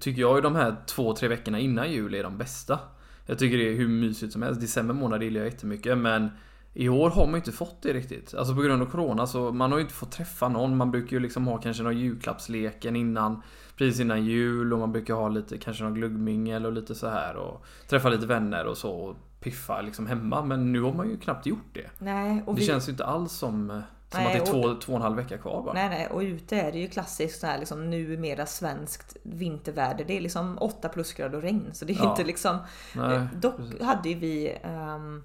tycker 0.00 0.20
jag 0.20 0.36
ju 0.36 0.40
de 0.40 0.56
här 0.56 0.76
två, 0.86 1.16
tre 1.16 1.28
veckorna 1.28 1.58
innan 1.58 1.92
jul 1.92 2.14
är 2.14 2.22
de 2.22 2.38
bästa. 2.38 2.78
Jag 3.26 3.38
tycker 3.38 3.58
det 3.58 3.68
är 3.68 3.74
hur 3.74 3.88
mysigt 3.88 4.32
som 4.32 4.42
helst. 4.42 4.60
December 4.60 4.94
månad 4.94 5.22
gillar 5.22 5.40
jag 5.40 5.50
jättemycket 5.50 5.98
men 5.98 6.30
i 6.74 6.88
år 6.88 7.10
har 7.10 7.24
man 7.24 7.32
ju 7.32 7.36
inte 7.38 7.52
fått 7.52 7.82
det 7.82 7.92
riktigt. 7.92 8.34
Alltså 8.34 8.54
på 8.54 8.60
grund 8.62 8.82
av 8.82 8.86
Corona 8.86 9.26
så 9.26 9.52
man 9.52 9.70
har 9.72 9.78
ju 9.78 9.82
inte 9.82 9.94
fått 9.94 10.12
träffa 10.12 10.48
någon. 10.48 10.76
Man 10.76 10.90
brukar 10.90 11.10
ju 11.16 11.20
liksom 11.20 11.46
ha 11.46 11.58
kanske 11.58 11.82
någon 11.82 11.98
julklappsleken 11.98 12.96
innan. 12.96 13.42
Precis 13.76 14.00
innan 14.00 14.24
jul 14.24 14.72
och 14.72 14.78
man 14.78 14.92
brukar 14.92 15.14
ha 15.14 15.28
lite 15.28 15.58
kanske 15.58 15.84
någon 15.84 15.94
gluggmingel 15.94 16.66
och 16.66 16.72
lite 16.72 16.94
så 16.94 17.08
här 17.08 17.36
och 17.36 17.64
träffa 17.88 18.08
lite 18.08 18.26
vänner 18.26 18.66
och 18.66 18.76
så 18.76 18.90
och 18.92 19.16
piffa 19.40 19.80
liksom 19.80 20.06
hemma. 20.06 20.42
Men 20.44 20.72
nu 20.72 20.80
har 20.80 20.92
man 20.92 21.08
ju 21.10 21.16
knappt 21.18 21.46
gjort 21.46 21.68
det. 21.72 21.90
Nej, 21.98 22.42
Det 22.46 22.52
vi, 22.52 22.66
känns 22.66 22.88
ju 22.88 22.90
inte 22.90 23.04
alls 23.04 23.32
som, 23.32 23.68
som 24.08 24.20
Nej, 24.20 24.26
att 24.26 24.32
det 24.32 24.38
är 24.38 24.42
och- 24.56 24.62
två, 24.74 24.74
två 24.80 24.92
och 24.92 24.96
en 24.96 25.02
halv 25.02 25.16
vecka 25.16 25.38
kvar 25.38 25.62
bara. 25.62 25.72
nej, 25.74 25.88
nej, 25.88 26.06
och 26.10 26.20
ute 26.20 26.56
är 26.56 26.72
det 26.72 26.78
ju 26.78 26.88
klassiskt 26.88 27.40
så 27.40 27.46
här 27.46 27.58
liksom 27.58 27.90
numera 27.90 28.46
svenskt 28.46 29.16
vinterväder. 29.22 30.04
Det 30.04 30.16
är 30.16 30.20
liksom 30.20 30.58
8 30.60 30.88
plusgrader 30.88 31.36
och 31.36 31.42
regn. 31.42 31.70
Så 31.72 31.84
det 31.84 31.92
är 31.92 31.96
Ja. 32.04 32.10
inte 32.10 32.24
liksom... 32.24 32.58
Nej, 32.94 33.20
Dock 33.34 33.56
precis. 33.56 33.80
hade 33.82 34.08
ju 34.08 34.14
vi... 34.14 34.58
ehm, 34.62 35.22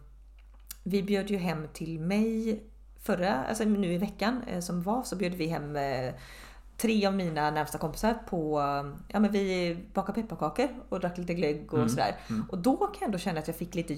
vi 0.89 1.03
bjöd 1.03 1.29
ju 1.29 1.38
hem 1.38 1.67
till 1.74 2.00
mig 2.00 2.63
förra, 3.01 3.34
alltså 3.46 3.63
nu 3.63 3.94
i 3.94 3.98
veckan 3.98 4.41
eh, 4.48 4.60
som 4.60 4.82
var 4.82 5.03
så 5.03 5.15
bjöd 5.15 5.34
vi 5.34 5.48
hem 5.48 5.75
eh, 5.75 6.13
tre 6.77 7.06
av 7.06 7.13
mina 7.15 7.51
närmsta 7.51 7.77
kompisar 7.77 8.13
på, 8.29 8.60
eh, 8.60 9.00
ja 9.08 9.20
men 9.20 9.32
vi 9.32 9.77
bakade 9.94 10.22
pepparkakor 10.22 10.67
och 10.89 11.00
drack 11.00 11.17
lite 11.17 11.34
glögg 11.34 11.74
och 11.74 11.77
Mm, 11.79 11.89
sådär. 11.89 12.15
mm. 12.29 12.46
Och 12.50 12.58
då 12.58 12.77
kan 12.77 12.88
jag 13.00 13.06
ändå 13.06 13.17
känna 13.17 13.39
att 13.39 13.48
jag 13.48 13.56
fick 13.58 13.75
lite 13.75 13.94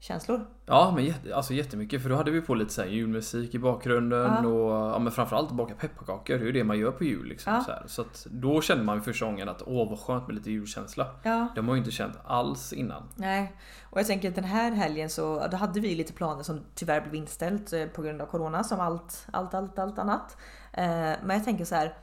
julkänslor. 0.00 0.46
Ja 0.66 0.92
men 0.94 1.04
jätte, 1.04 1.36
alltså 1.36 1.54
jättemycket 1.54 2.02
för 2.02 2.08
då 2.08 2.16
hade 2.16 2.30
vi 2.30 2.40
på 2.40 2.54
lite 2.54 2.72
så 2.72 2.84
julmusik 2.84 3.54
i 3.54 3.58
bakgrunden 3.58 4.32
Ja. 4.42 4.48
och 4.48 4.94
ja, 4.94 4.98
men 4.98 5.12
framförallt 5.12 5.50
baka 5.50 5.74
pepparkakor. 5.74 6.34
Det 6.34 6.40
är 6.42 6.46
ju 6.46 6.52
det 6.52 6.64
man 6.64 6.78
gör 6.78 6.90
på 6.92 7.04
jul 7.04 7.26
liksom. 7.26 7.52
Ja. 7.52 7.64
Så, 7.64 7.88
så 7.88 8.02
att 8.02 8.26
då 8.30 8.60
kände 8.60 8.84
man 8.84 9.02
första 9.02 9.26
gången 9.26 9.48
att 9.48 9.62
åh 9.66 9.90
vad 9.90 10.00
skönt 10.00 10.26
med 10.26 10.36
lite 10.36 10.50
julkänsla. 10.50 11.06
Ja. 11.22 11.48
Det 11.54 11.60
har 11.60 11.66
man 11.66 11.74
ju 11.74 11.78
inte 11.78 11.90
känt 11.90 12.16
alls 12.24 12.72
innan. 12.72 13.02
Nej, 13.14 13.56
och 13.90 13.98
jag 13.98 14.06
tänker 14.06 14.28
att 14.28 14.34
den 14.34 14.44
här 14.44 14.72
helgen 14.72 15.10
så 15.10 15.46
då 15.50 15.56
hade 15.56 15.80
vi 15.80 15.94
lite 15.94 16.12
planer 16.12 16.42
som 16.42 16.60
tyvärr 16.74 17.00
blev 17.00 17.14
inställt 17.14 17.72
eh, 17.72 17.86
på 17.86 18.02
grund 18.02 18.22
av 18.22 18.26
corona 18.26 18.64
som 18.64 18.80
allt, 18.80 19.26
allt, 19.32 19.54
allt, 19.54 19.78
allt 19.78 19.98
annat. 19.98 20.36
Eh, 20.72 20.84
Men 21.24 21.30
jag 21.30 21.44
tänker 21.44 21.64
så 21.64 21.74
här. 21.74 21.94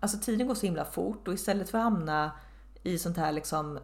Alltså 0.00 0.18
tiden 0.18 0.46
går 0.46 0.54
så 0.54 0.66
himla 0.66 0.84
fort 0.84 1.28
och 1.28 1.34
istället 1.34 1.70
för 1.70 1.78
att 1.78 1.84
hamna 1.84 2.30
i 2.82 2.98
sånt 2.98 3.16
här 3.16 3.32
liksom 3.32 3.78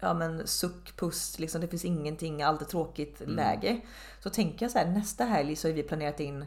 Ja 0.00 0.14
men 0.14 0.46
suck, 0.46 0.96
pust, 0.96 1.38
liksom 1.38 1.60
det 1.60 1.68
finns 1.68 1.84
ingenting, 1.84 2.42
allt 2.42 2.62
är 2.62 2.66
tråkigt 2.66 3.22
läge. 3.26 3.80
Så 4.20 4.30
tänker 4.30 4.64
jag 4.64 4.70
så 4.72 4.78
här 4.78 4.86
nästa 4.86 5.24
helg 5.24 5.56
så 5.56 5.68
har 5.68 5.72
vi 5.72 5.82
planerat 5.82 6.20
in 6.20 6.44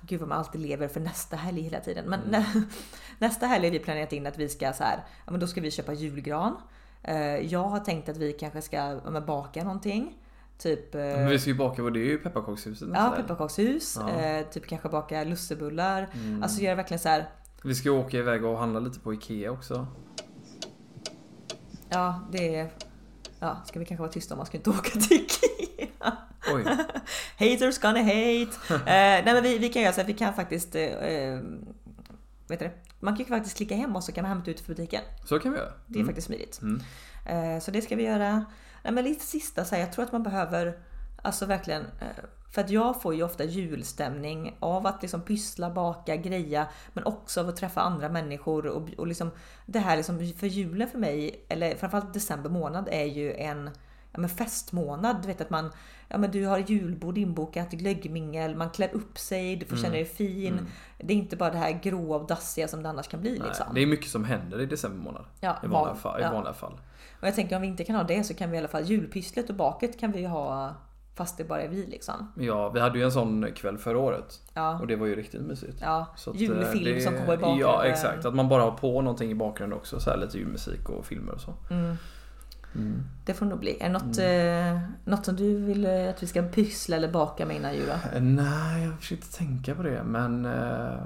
Gud 0.00 0.20
vad 0.20 0.28
man 0.28 0.38
alltid 0.38 0.60
lever 0.60 0.88
för 0.88 1.00
nästa 1.00 1.36
helg 1.36 1.60
hela 1.60 1.80
tiden. 1.80 2.04
Men 2.04 2.20
nä, 2.20 2.46
nästa 3.18 3.46
helg 3.46 3.66
har 3.66 3.72
vi 3.72 3.78
planerat 3.78 4.12
in 4.12 4.26
att 4.26 4.38
vi 4.38 4.48
ska 4.48 4.72
så 4.72 4.84
här, 4.84 5.04
ja 5.26 5.30
men 5.30 5.40
då 5.40 5.46
ska 5.46 5.60
vi 5.60 5.70
köpa 5.70 5.92
julgran. 5.92 6.56
Eh, 7.02 7.16
Jag 7.36 7.64
har 7.64 7.80
tänkt 7.80 8.08
att 8.08 8.16
vi 8.16 8.32
kanske 8.32 8.62
ska 8.62 8.76
ja, 8.76 9.20
baka 9.20 9.64
någonting. 9.64 10.18
Typ 10.58 10.94
eh, 10.94 11.00
Men 11.00 11.28
vi 11.28 11.38
ska 11.38 11.50
ju 11.50 11.56
baka, 11.56 11.82
vad 11.82 11.92
det 11.92 12.00
är 12.00 12.04
ju 12.04 12.18
pepparkakshuset 12.18 12.88
ja, 12.94 13.14
pepparkakshus, 13.16 13.98
Ja. 14.00 14.10
eh, 14.10 14.46
typ 14.46 14.66
kanske 14.66 14.88
baka 14.88 15.24
lussebullar. 15.24 16.08
Mm. 16.14 16.42
Alltså 16.42 16.60
göra 16.60 16.74
verkligen 16.74 16.98
så 17.00 17.08
här. 17.08 17.28
Vi 17.64 17.74
ska 17.74 17.90
åka 17.90 18.16
iväg 18.18 18.44
och 18.44 18.58
handla 18.58 18.80
lite 18.80 19.00
på 19.00 19.14
Ikea 19.14 19.50
också. 19.50 19.86
Ja 21.92 22.20
det 22.32 22.56
är... 22.56 22.70
Ja, 23.40 23.62
ska 23.66 23.78
vi 23.78 23.84
kanske 23.84 24.02
vara 24.02 24.12
tysta 24.12 24.34
om 24.34 24.38
man 24.38 24.46
ska 24.46 24.56
inte 24.56 24.70
åka 24.70 24.90
till 24.90 25.12
Ikea. 25.16 26.16
Oj. 26.52 26.64
Haters 27.38 27.78
gonna 27.78 28.02
hate. 28.02 28.50
eh, 28.74 28.84
nej 29.24 29.24
men 29.24 29.42
vi, 29.42 29.58
vi 29.58 29.68
kan 29.68 29.82
göra 29.82 29.92
så 29.92 30.00
att 30.00 30.08
vi 30.08 30.14
kan 30.14 30.34
faktiskt... 30.34 30.74
Eh, 30.74 30.82
eh, 30.82 31.40
vet 32.48 32.60
du? 32.60 32.70
Man 33.00 33.14
kan 33.14 33.18
ju 33.18 33.24
faktiskt 33.24 33.56
klicka 33.56 33.74
hem 33.74 33.96
och 33.96 34.04
så 34.04 34.12
kan 34.12 34.22
man 34.22 34.28
hämta 34.30 34.50
ut 34.50 34.60
för 34.60 34.74
butiken. 34.74 35.02
Så 35.24 35.38
kan 35.38 35.52
vi 35.52 35.58
göra. 35.58 35.72
Det 35.86 35.94
är 35.94 36.00
Mm. 36.00 36.06
faktiskt 36.06 36.26
smidigt. 36.26 36.60
Mm. 36.62 36.82
Eh, 37.26 37.60
så 37.60 37.70
det 37.70 37.82
ska 37.82 37.96
vi 37.96 38.02
göra. 38.02 38.44
Nej 38.82 38.92
men 38.92 39.04
lite 39.04 39.24
sista 39.24 39.64
så 39.64 39.74
här, 39.74 39.82
jag 39.82 39.92
tror 39.92 40.04
att 40.04 40.12
man 40.12 40.22
behöver 40.22 40.78
Alltså 41.22 41.46
verkligen 41.46 41.82
eh, 41.82 42.06
För 42.52 42.60
att 42.60 42.70
jag 42.70 43.02
får 43.02 43.14
ju 43.14 43.22
ofta 43.22 43.44
julstämning 43.44 44.56
av 44.60 44.86
att 44.86 45.02
liksom 45.02 45.20
pyssla, 45.20 45.70
baka, 45.70 46.16
greja 46.16 46.66
Men 46.92 47.04
också 47.04 47.40
av 47.40 47.48
att 47.48 47.56
träffa 47.56 47.80
andra 47.80 48.08
människor 48.08 48.66
och, 48.66 48.90
och 48.98 49.06
liksom 49.06 49.30
Det 49.66 49.78
här 49.78 49.96
liksom 49.96 50.32
för 50.38 50.46
julen 50.46 50.88
för 50.88 50.98
mig 50.98 51.44
Eller 51.48 51.74
framförallt 51.74 52.14
december 52.14 52.50
månad 52.50 52.88
är 52.90 53.04
ju 53.04 53.34
en 53.34 53.70
ja, 54.12 54.20
men 54.20 54.28
festmånad. 54.28 55.22
Du 55.22 55.28
vet 55.28 55.40
att 55.40 55.50
man 55.50 55.70
Ja 56.08 56.18
men 56.18 56.30
du 56.30 56.46
har 56.46 56.58
julbord 56.58 57.18
inbokat, 57.18 57.70
glöggmingel, 57.70 58.56
man 58.56 58.70
klär 58.70 58.94
upp 58.94 59.18
sig, 59.18 59.56
du 59.56 59.66
får 59.66 59.76
känna 59.76 59.94
dig 59.94 60.04
fin. 60.04 60.52
Mm. 60.52 60.66
Det 60.98 61.12
är 61.12 61.16
inte 61.16 61.36
bara 61.36 61.50
det 61.50 61.58
här 61.58 61.80
gråa 61.82 62.16
och 62.16 62.26
dassiga 62.26 62.68
som 62.68 62.82
det 62.82 62.88
annars 62.88 63.08
kan 63.08 63.20
bli 63.20 63.38
Nej, 63.38 63.48
liksom. 63.48 63.66
det 63.74 63.82
är 63.82 63.86
mycket 63.86 64.10
som 64.10 64.24
händer 64.24 64.60
i 64.60 64.66
december 64.66 65.04
månad. 65.04 65.24
ja, 65.40 65.56
I 65.62 65.66
vanliga, 65.66 65.92
van- 65.92 65.96
fall, 65.96 66.20
i 66.20 66.22
ja. 66.22 66.32
vanliga 66.32 66.52
fall. 66.52 66.80
Och 67.20 67.26
jag 67.28 67.34
tänker 67.34 67.56
om 67.56 67.62
vi 67.62 67.68
inte 67.68 67.84
kan 67.84 67.96
ha 67.96 68.02
det 68.02 68.24
så 68.24 68.34
kan 68.34 68.50
vi 68.50 68.56
i 68.56 68.58
alla 68.58 68.68
fall 68.68 68.84
julpysslet 68.84 69.50
och 69.50 69.56
baket 69.56 70.00
kan 70.00 70.12
vi 70.12 70.24
ha 70.24 70.74
fast 71.14 71.38
det 71.38 71.44
bara 71.44 71.62
är 71.62 71.68
vi 71.68 71.86
liksom. 71.86 72.32
Ja, 72.36 72.68
vi 72.68 72.80
hade 72.80 72.98
ju 72.98 73.04
en 73.04 73.12
sån 73.12 73.46
kväll 73.54 73.78
förra 73.78 73.98
året. 73.98 74.40
Ja, 74.54 74.78
Och 74.80 74.86
det 74.86 74.96
var 74.96 75.06
ju 75.06 75.14
riktigt 75.16 75.40
mysigt. 75.42 75.78
ja. 75.80 76.06
Så 76.16 76.32
julfilm 76.34 76.96
eh, 76.96 77.02
som 77.02 77.12
kommer 77.12 77.34
i 77.34 77.36
bakgrunden. 77.36 77.58
Ja, 77.58 77.84
exakt. 77.84 78.24
Att 78.24 78.34
man 78.34 78.48
bara 78.48 78.62
har 78.62 78.70
på 78.70 79.00
någonting 79.02 79.30
i 79.30 79.34
bakgrunden 79.34 79.78
också. 79.78 80.00
Så 80.00 80.10
här 80.10 80.16
lite 80.16 80.38
julmusik 80.38 80.88
och 80.88 81.06
filmer 81.06 81.32
och 81.32 81.40
så. 81.40 81.54
Mm, 81.70 81.96
Mm. 82.74 83.02
det 83.24 83.34
får 83.34 83.46
nog 83.46 83.58
bli. 83.58 83.76
Är 83.80 83.84
det 83.84 83.92
något, 83.92 84.18
eh, 84.18 84.88
något 85.04 85.24
som 85.24 85.36
du 85.36 85.56
vill 85.56 85.84
eh, 85.86 86.08
att 86.10 86.22
vi 86.22 86.26
ska 86.26 86.42
pyssla 86.42 86.96
eller 86.96 87.08
baka 87.12 87.46
med 87.46 87.56
innan 87.56 87.74
jul? 87.74 87.88
Eh, 88.14 88.22
Nej, 88.22 88.84
jag 88.84 88.98
försökte 88.98 89.32
tänka 89.36 89.74
på 89.74 89.82
det. 89.82 90.02
Men 90.04 90.44
eh, 90.44 90.98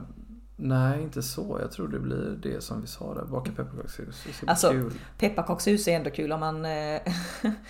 nej, 0.56 1.02
inte 1.02 1.22
så. 1.22 1.58
Jag 1.60 1.70
tror 1.72 1.88
det 1.88 1.98
blir 1.98 2.38
det 2.42 2.62
som 2.62 2.80
vi 2.80 2.86
sa 2.86 3.14
där. 3.14 3.24
Baka 3.24 3.50
pepparkakshus. 3.52 4.24
Alltså, 4.46 4.70
kul. 4.70 4.92
Pepparkakshus 5.18 5.88
är 5.88 5.92
ändå 5.96 6.10
kul 6.10 6.32
om 6.32 6.40
man... 6.40 6.64
Eh, 6.64 7.00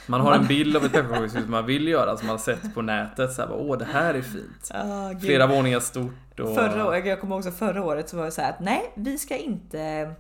Man 0.06 0.20
har 0.20 0.32
en 0.34 0.46
bild 0.48 0.76
av 0.76 0.84
ett 0.84 0.92
pepparkakshus 0.92 1.48
man 1.48 1.66
vill 1.66 1.88
göra 1.88 2.16
som 2.16 2.26
man 2.26 2.34
har 2.34 2.42
sett 2.44 2.74
på 2.74 2.82
nätet. 2.82 3.32
Så 3.32 3.42
här, 3.42 3.52
Åh, 3.52 3.78
det 3.78 3.84
här 3.84 4.14
är 4.14 4.22
fint. 4.22 4.70
gud. 5.12 5.20
Flera 5.22 5.46
våningar 5.46 5.80
stort. 5.80 6.40
Och... 6.40 6.54
Förra 6.54 6.86
året, 6.88 7.06
jag 7.06 7.20
kommer 7.20 7.36
också 7.36 7.50
förra 7.50 7.84
året 7.84 8.08
så 8.08 8.16
var 8.16 8.24
det 8.24 8.30
så 8.30 8.40
här 8.40 8.50
att 8.50 8.60
nej, 8.60 8.92
vi 8.94 9.18
ska 9.18 9.36
inte 9.36 10.10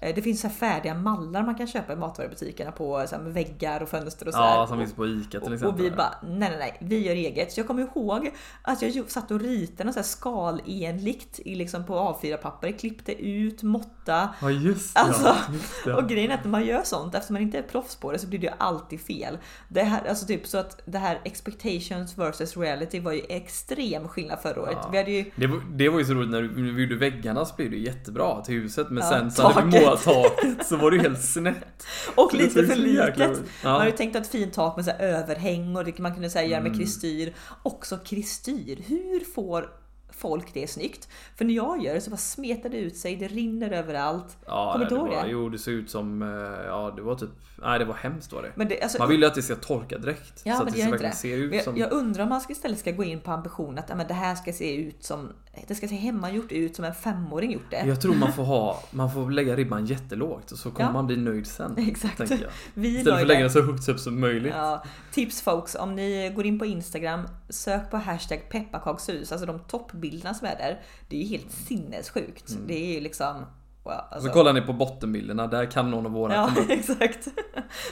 det 0.00 0.22
finns 0.22 0.40
så 0.40 0.46
här 0.48 0.54
färdiga 0.54 0.94
mallar 0.94 1.42
man 1.42 1.54
kan 1.54 1.66
köpa 1.66 1.92
i 1.92 1.96
matvarubutikerna 1.96 2.72
på 2.72 3.04
så 3.08 3.16
här 3.16 3.22
väggar 3.22 3.82
och 3.82 3.88
fönster 3.88 4.26
och 4.28 4.32
så 4.34 4.38
Ja, 4.40 4.66
som 4.68 4.78
finns 4.78 4.92
på 4.94 5.06
Ica 5.06 5.40
till 5.40 5.52
exempel. 5.54 5.66
och 5.66 5.80
vi 5.80 5.90
bara, 5.90 6.14
nej 6.22 6.38
nej 6.38 6.56
nej, 6.58 6.76
vi 6.80 7.06
gör 7.06 7.14
eget. 7.14 7.52
Så 7.52 7.60
jag 7.60 7.66
kommer 7.66 7.82
ihåg 7.82 8.30
att 8.62 8.82
jag 8.82 9.10
satt 9.10 9.30
och 9.30 9.40
ritade 9.40 9.84
något 9.84 9.94
så 9.94 9.98
här 10.00 10.04
skalenligt 10.04 11.40
i 11.44 11.54
liksom 11.54 11.84
på 11.84 11.94
A4-papper, 11.94 12.72
klippte 12.72 13.12
ut, 13.26 13.62
måtta. 13.62 14.28
Ja, 14.40 14.50
just. 14.50 14.98
Alltså, 14.98 15.26
ja, 15.26 15.36
just 15.52 15.84
det. 15.84 15.94
Och 15.94 16.08
grejen 16.08 16.30
är 16.30 16.34
att 16.34 16.44
när 16.44 16.50
man 16.50 16.66
gör 16.66 16.82
sånt, 16.84 17.14
eftersom 17.14 17.34
man 17.34 17.42
inte 17.42 17.58
är 17.58 17.62
proffs 17.62 17.96
på 17.96 18.12
det, 18.12 18.18
så 18.18 18.26
blir 18.26 18.38
det 18.38 18.46
ju 18.46 18.52
alltid 18.58 19.00
fel. 19.00 19.38
Det 19.68 19.82
här, 19.82 20.08
alltså 20.08 20.26
typ 20.26 20.46
så 20.46 20.58
att 20.58 20.82
det 20.84 20.98
här 20.98 21.20
expectations 21.24 22.18
versus 22.18 22.56
reality 22.56 23.00
var 23.00 23.12
ju 23.12 23.20
extrem 23.28 24.08
skillnad 24.08 24.38
förra 24.42 24.62
året. 24.62 24.76
Ja. 24.82 24.88
Vi 24.92 24.98
hade 24.98 25.10
ju 25.10 25.24
Det 25.36 25.46
var, 25.46 25.60
det 25.70 25.88
var 25.88 25.98
ju 25.98 26.04
så 26.04 26.14
roligt 26.14 26.30
när 26.30 26.42
vi- 26.42 26.70
vi 26.70 26.82
gjorde 26.82 26.96
väggarna 26.96 27.44
så 27.44 27.54
blev 27.56 27.70
det 27.70 27.76
jättebra 27.76 28.40
till 28.44 28.54
huset 28.54 28.90
men 28.90 29.02
Ja, 29.04 29.10
sen 29.10 29.30
så 29.30 29.48
hade 29.48 29.66
vi 29.78 29.85
taket. 29.96 30.66
så 30.66 30.76
var 30.76 30.90
det 30.90 30.96
ju 30.96 31.02
helt 31.02 31.22
snett. 31.24 31.86
Och 32.14 32.30
Så 32.30 32.36
lite 32.36 32.50
för 32.66 32.74
så 32.74 32.80
litet. 32.80 33.30
ut. 33.30 33.38
Man 33.38 33.44
Ja. 33.62 33.78
hade 33.78 33.90
ju 33.90 33.96
tänkt 33.96 34.16
att 34.16 34.22
ett 34.24 34.30
fint 34.32 34.52
tak 34.54 34.76
med 34.76 34.84
så 34.84 34.90
här 34.90 34.98
överhäng 34.98 35.76
och 35.76 35.84
det 35.84 35.98
man 35.98 36.12
kunde 36.14 36.30
säga 36.30 36.46
göra 36.48 36.60
med 36.60 36.68
Mm. 36.72 36.78
kristyr. 36.78 37.34
Också 37.62 37.96
kristyr. 37.98 38.78
Hur 38.86 39.24
får 39.34 39.68
folk 40.10 40.54
det 40.54 40.66
snyggt? 40.70 41.08
För 41.36 41.44
när 41.44 41.54
jag 41.54 41.82
gör 41.84 41.94
det 41.94 42.00
så 42.00 42.10
bara 42.10 42.16
smetar 42.16 42.68
det 42.68 42.76
ut 42.78 42.96
sig, 42.96 43.16
det 43.16 43.28
rinner 43.28 43.70
överallt. 43.70 44.36
Ja, 44.46 44.72
Kommer 44.72 44.84
du 44.84 44.94
det 44.94 45.00
ihåg 45.00 45.08
var, 45.08 45.24
det? 45.24 45.30
Jo, 45.30 45.48
det 45.48 45.58
såg 45.58 45.74
ut 45.74 45.90
som, 45.90 46.22
eh, 46.22 46.28
ja 46.66 46.92
det 46.96 47.02
var 47.02 47.14
typ, 47.14 47.30
nej 47.62 47.78
det 47.78 47.84
var 47.84 47.94
hemskt 47.94 48.32
var 48.32 48.42
det. 48.56 48.64
Det, 48.64 48.82
alltså, 48.82 48.98
Man 48.98 49.08
vill 49.08 49.20
ju 49.20 49.26
att 49.26 49.34
det 49.34 49.42
ska 49.42 49.54
torka 49.56 49.98
direkt. 49.98 50.42
Ja, 50.44 50.54
så 50.54 50.58
men 50.58 50.68
att 50.68 50.74
det 50.74 50.84
det 50.84 50.90
verkligen 50.90 51.10
det. 51.10 51.16
se 51.16 51.32
ut 51.34 51.54
jag, 51.54 51.64
som... 51.64 51.76
jag 51.76 51.92
undrar 51.92 52.22
om 52.22 52.28
man 52.28 52.40
ska 52.40 52.52
istället 52.52 52.78
ska 52.78 52.90
gå 52.90 53.04
in 53.04 53.20
på 53.20 53.30
ambitionen 53.30 53.78
att 53.78 53.88
ja, 53.88 53.94
men 53.94 54.06
det 54.08 54.14
här 54.14 54.34
ska 54.34 54.52
se 54.52 54.76
ut 54.76 55.04
som 55.04 55.28
det 55.68 55.74
ska 55.74 55.88
se 55.88 55.94
hemmagjort 55.96 56.52
ut 56.52 56.76
som 56.76 56.84
en 56.84 56.94
femåring 56.94 57.52
gjort 57.52 57.70
det. 57.70 57.84
Jag 57.86 58.00
tror 58.00 58.14
man 58.14 58.32
får 58.32 58.44
ha, 58.44 58.82
man 58.90 59.12
får 59.12 59.30
lägga 59.30 59.56
ribban 59.56 59.86
jättelågt 59.86 60.52
och 60.52 60.58
så 60.58 60.70
kommer 60.70 60.88
Ja. 60.88 60.92
man 60.92 61.06
bli 61.06 61.16
nöjd 61.16 61.46
sen. 61.46 61.74
Exakt. 61.88 62.32
Vi 62.74 62.88
Istället 62.88 63.14
för 63.14 63.22
att 63.22 63.28
lägga 63.28 63.40
den 63.40 63.50
så 63.50 63.62
högt 63.62 63.88
upp 63.88 64.00
som 64.00 64.20
möjligt. 64.20 64.52
Ja, 64.56 64.84
tips 65.12 65.42
folks, 65.42 65.74
om 65.74 65.94
ni 65.96 66.32
går 66.36 66.46
in 66.46 66.58
på 66.58 66.66
Instagram, 66.66 67.22
sök 67.48 67.90
på 67.90 67.96
hashtag 67.96 68.48
pepparkakshus, 68.48 69.32
alltså 69.32 69.46
de 69.46 69.58
toppbilderna 69.60 70.34
som 70.34 70.46
är 70.46 70.56
där. 70.56 70.80
Det 71.08 71.16
är 71.16 71.20
ju 71.20 71.26
helt 71.26 71.52
sinnessjukt. 71.52 72.50
Mm. 72.50 72.66
Det 72.66 72.74
är 72.74 72.94
ju 72.94 73.00
liksom... 73.00 73.46
Wow, 73.82 73.92
alltså. 74.10 74.28
så 74.28 74.34
kollar 74.34 74.52
ni 74.52 74.60
på 74.60 74.72
bottenbilderna, 74.72 75.46
där 75.46 75.70
kan 75.70 75.90
någon 75.90 76.06
av 76.06 76.12
våra 76.12 76.34
Ja, 76.34 76.50
komma 76.54 76.66
exakt. 76.72 77.28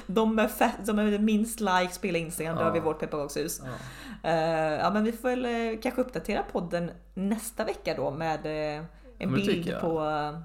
De 0.06 0.34
med, 0.34 0.50
fett, 0.50 0.86
de 0.86 0.96
med 0.96 1.22
minst 1.22 1.60
likes 1.60 1.98
på 1.98 2.06
hela 2.06 2.18
Instagram, 2.18 2.56
då 2.56 2.62
Ja. 2.62 2.64
har 2.66 2.72
vi 2.72 2.80
vårt 2.80 3.00
pepparkakshus. 3.00 3.62
Ja. 3.64 4.30
Eh, 4.30 4.74
ja, 4.74 4.90
men 4.90 5.04
vi 5.04 5.12
får 5.12 5.28
väl 5.28 5.44
eh, 5.44 5.80
kanske 5.82 6.00
uppdatera 6.00 6.42
podden 6.52 6.90
nästa 7.14 7.64
vecka 7.64 7.94
då 7.96 8.10
med 8.10 8.46
eh, 8.46 8.84
en 9.18 9.30
men 9.30 9.34
bild 9.34 9.74
på 9.80 10.00
uh, 10.00 10.38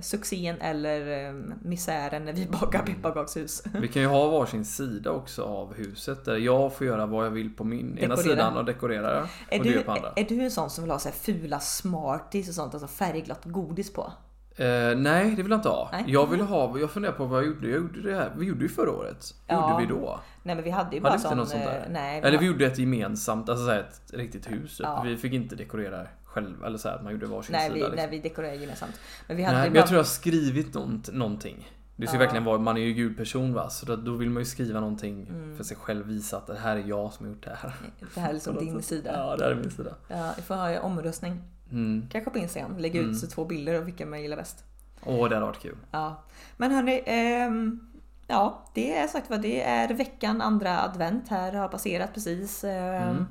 succén 0.00 0.60
eller 0.60 1.30
uh, 1.34 1.42
misären 1.62 2.24
när 2.24 2.32
vi 2.32 2.46
bakar 2.46 2.82
pepparkakshus. 2.86 3.62
Vi 3.80 3.88
kan 3.88 4.02
ju 4.02 4.08
ha 4.08 4.28
varsin 4.28 4.64
sida 4.64 5.10
också 5.10 5.42
av 5.44 5.74
huset 5.74 6.24
där 6.24 6.36
jag 6.36 6.72
får 6.74 6.86
göra 6.86 7.06
vad 7.06 7.26
jag 7.26 7.30
vill 7.30 7.50
på 7.56 7.64
min 7.64 7.98
ena 7.98 8.16
Dekorera. 8.16 8.34
sidan 8.36 8.56
och 8.56 8.64
dekorera. 8.64 9.28
Är 9.50 9.58
och 9.58 9.64
du, 9.64 9.72
du 9.72 9.82
på 9.82 9.92
andra. 9.92 10.12
är 10.16 10.24
du 10.24 10.40
en 10.42 10.50
sån 10.50 10.70
som 10.70 10.84
vill 10.84 10.90
ha 10.90 10.98
så 10.98 11.08
här 11.08 11.16
fula 11.16 11.60
smarties 11.60 12.48
och 12.48 12.54
sånt, 12.54 12.74
alltså 12.74 12.88
färgglatt 12.88 13.44
godis 13.44 13.92
på? 13.92 14.12
Eh, 14.56 14.66
nej, 14.96 15.30
det 15.36 15.42
vill 15.42 15.50
jag 15.50 15.58
inte 15.58 15.68
ha. 15.68 15.88
Nej. 15.92 16.04
Jag 16.06 16.26
ville 16.26 16.42
ha, 16.44 16.78
jag 16.78 16.90
funderar 16.90 17.12
på 17.12 17.24
vad 17.24 17.38
jag 17.38 17.46
gjorde. 17.46 17.68
Jag 17.68 17.76
gjorde 17.80 18.02
det 18.02 18.14
här, 18.14 18.32
vi 18.38 18.46
gjorde 18.46 18.62
ju 18.62 18.68
förra 18.68 18.90
året. 18.90 19.34
Vad 19.48 19.58
Ja. 19.58 19.70
gjorde 19.80 19.94
vi 19.94 20.00
då? 20.00 20.20
Nej 20.42 20.54
men 20.54 20.64
vi 20.64 20.70
hade 20.70 20.96
ju 20.96 21.02
Hade 21.02 21.10
bara 21.10 21.14
inte 21.14 21.28
sån... 21.28 21.38
något 21.38 21.48
sånt 21.48 21.64
där? 21.64 21.76
eh, 21.86 21.92
Nej, 21.92 22.18
Eller 22.18 22.30
vi 22.30 22.36
har- 22.36 22.44
gjorde 22.44 22.66
ett 22.66 22.78
gemensamt, 22.78 23.48
alltså 23.48 23.74
ett 23.74 24.00
riktigt 24.12 24.50
hus. 24.50 24.76
typ. 24.76 24.84
Ja. 24.86 25.02
Vi 25.04 25.16
fick 25.16 25.32
inte 25.32 25.56
dekorera 25.56 26.06
själv, 26.32 26.64
eller 26.64 26.78
så 26.78 26.88
här, 26.88 26.96
att 26.96 27.02
man 27.04 27.12
gjorde 27.12 27.26
varsin 27.26 27.52
nej, 27.52 27.62
sida. 27.62 27.74
vi, 27.74 27.80
liksom. 27.80 27.96
nej, 27.96 28.08
vi 28.10 28.18
dekorerade 28.28 28.56
gemensamt. 28.56 29.00
Men 29.28 29.36
vi 29.36 29.42
hade 29.42 29.58
Nej, 29.58 29.68
men 29.70 29.76
jag 29.76 29.86
tror 29.86 29.96
jag 29.96 30.04
har 30.04 30.08
skrivit 30.08 30.74
nånt, 30.74 31.12
någonting. 31.12 31.70
Det 31.96 32.06
ska 32.06 32.16
Ja. 32.16 32.20
verkligen 32.20 32.44
vara, 32.44 32.58
man 32.58 32.76
är 32.76 32.80
ju 32.80 32.92
gudperson 32.92 33.54
va, 33.54 33.70
så 33.70 33.96
då, 33.96 34.12
vill 34.12 34.30
man 34.30 34.40
ju 34.40 34.44
skriva 34.44 34.80
någonting 34.80 35.26
Mm. 35.28 35.56
för 35.56 35.64
sig 35.64 35.76
själv, 35.76 36.06
visa 36.06 36.36
att 36.36 36.46
det 36.46 36.58
här 36.58 36.76
är 36.76 36.84
jag 36.86 37.12
som 37.12 37.26
har 37.26 37.32
gjort 37.32 37.44
det 37.44 37.56
här. 37.62 37.72
Det 38.14 38.20
här 38.20 38.28
är 38.28 38.32
liksom 38.34 38.56
din 38.64 38.82
sida. 38.82 39.10
Ja, 39.16 39.36
det 39.36 39.44
här 39.44 39.50
är 39.50 39.54
min 39.54 39.70
sida. 39.70 39.94
Ja, 40.08 40.32
vi 40.36 40.42
får 40.42 40.54
ha 40.54 40.70
en 40.70 40.82
omröstning. 40.82 41.40
Mm. 41.70 42.08
Kanske 42.12 42.30
på 42.30 42.38
Instagram. 42.38 42.78
Lägga 42.78 43.00
Mm. 43.00 43.10
ut 43.12 43.30
två 43.30 43.44
bilder 43.44 43.74
av 43.74 43.84
vilka 43.84 44.06
man 44.06 44.22
gillar 44.22 44.36
bäst. 44.36 44.64
Åh, 45.04 45.28
det 45.28 45.34
hade 45.36 45.46
varit 45.46 45.60
kul. 45.62 45.76
Ja. 45.90 46.22
Men 46.56 46.70
hörni, 46.70 47.02
ehm, 47.06 47.80
ja 48.26 48.64
det 48.74 48.96
är 48.96 49.06
sagt 49.08 49.30
vad 49.30 49.42
det 49.42 49.62
är 49.62 49.94
veckan 49.94 50.40
andra 50.42 50.82
advent 50.82 51.28
här 51.28 51.52
har 51.52 51.68
passerat 51.68 52.14
precis. 52.14 52.64
Ehm, 52.64 52.72
Mm. 53.02 53.26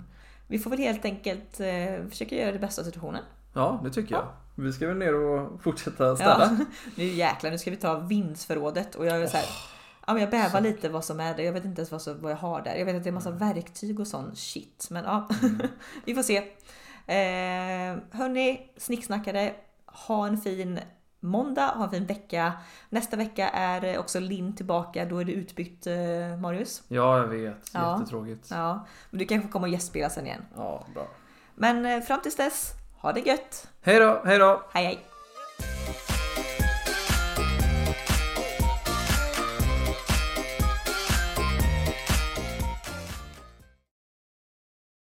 Vi 0.51 0.59
får 0.59 0.69
väl 0.69 0.79
helt 0.79 1.05
enkelt 1.05 1.59
eh, 1.59 2.07
försöka 2.09 2.35
göra 2.35 2.51
det 2.51 2.59
bästa 2.59 2.81
av 2.81 2.85
situationen. 2.85 3.23
Ja, 3.53 3.79
det 3.83 3.89
tycker 3.89 4.15
jag. 4.15 4.23
Ja. 4.23 4.33
Vi 4.55 4.73
ska 4.73 4.87
väl 4.87 4.97
ner 4.97 5.15
och 5.15 5.61
fortsätta 5.63 6.15
städa. 6.15 6.57
Ja. 6.59 6.65
Nu 6.95 7.03
jäklar, 7.05 7.51
nu 7.51 7.57
ska 7.57 7.71
vi 7.71 7.77
ta 7.77 7.99
vindsförrådet 7.99 8.95
och 8.95 9.05
jag 9.05 9.21
är 9.21 9.27
så 9.27 9.37
här, 9.37 9.45
ja, 10.07 10.13
men 10.13 10.21
jag 10.21 10.31
bävar 10.31 10.49
så- 10.49 10.59
lite 10.59 10.89
vad 10.89 11.05
som 11.05 11.19
är 11.19 11.35
det. 11.35 11.43
Jag 11.43 11.53
vet 11.53 11.65
inte 11.65 11.79
ens 11.81 11.91
vad, 11.91 12.01
så, 12.01 12.13
vad 12.13 12.31
jag 12.31 12.37
har 12.37 12.61
där. 12.61 12.75
Jag 12.75 12.85
vet 12.85 12.95
att 12.95 13.03
det 13.03 13.09
är 13.09 13.11
massa 13.11 13.31
verktyg 13.31 13.99
och 13.99 14.07
sån 14.07 14.35
shit. 14.35 14.87
Men 14.91 15.03
ja, 15.05 15.27
Mm. 15.43 15.61
vi 16.05 16.15
får 16.15 16.23
se. 16.23 16.37
Eh, 17.07 17.97
hörni, 18.11 18.69
snicksnackare. 18.77 19.53
Ha 19.85 20.27
en 20.27 20.37
fin 20.37 20.79
måndag, 21.21 21.67
ha 21.67 21.83
en 21.83 21.89
fin 21.89 22.05
vecka. 22.05 22.53
Nästa 22.89 23.17
vecka 23.17 23.49
är 23.49 23.97
också 23.97 24.19
Linn 24.19 24.55
tillbaka. 24.55 25.05
Då 25.05 25.17
är 25.17 25.25
det 25.25 25.31
utbytt 25.31 25.87
eh, 25.87 26.37
Marius. 26.41 26.83
Ja, 26.87 27.17
jag 27.17 27.27
vet. 27.27 27.73
Jättetråkigt. 27.73 28.47
Ja, 28.51 28.85
men 29.09 29.19
du 29.19 29.25
kanske 29.25 29.49
kommer 29.49 29.67
att 29.67 29.73
gästspela 29.73 30.09
sen 30.09 30.25
igen. 30.25 30.45
Ja, 30.55 30.85
bra. 30.93 31.07
Men 31.55 31.85
eh, 31.85 32.01
fram 32.01 32.21
tills 32.21 32.35
dess, 32.35 32.71
ha 32.97 33.13
det 33.13 33.19
gött. 33.19 33.67
Hej 33.81 33.99
då, 33.99 34.21
hej 34.25 34.37
då! 34.39 34.61
Hej 34.73 34.85
hej! 34.85 35.05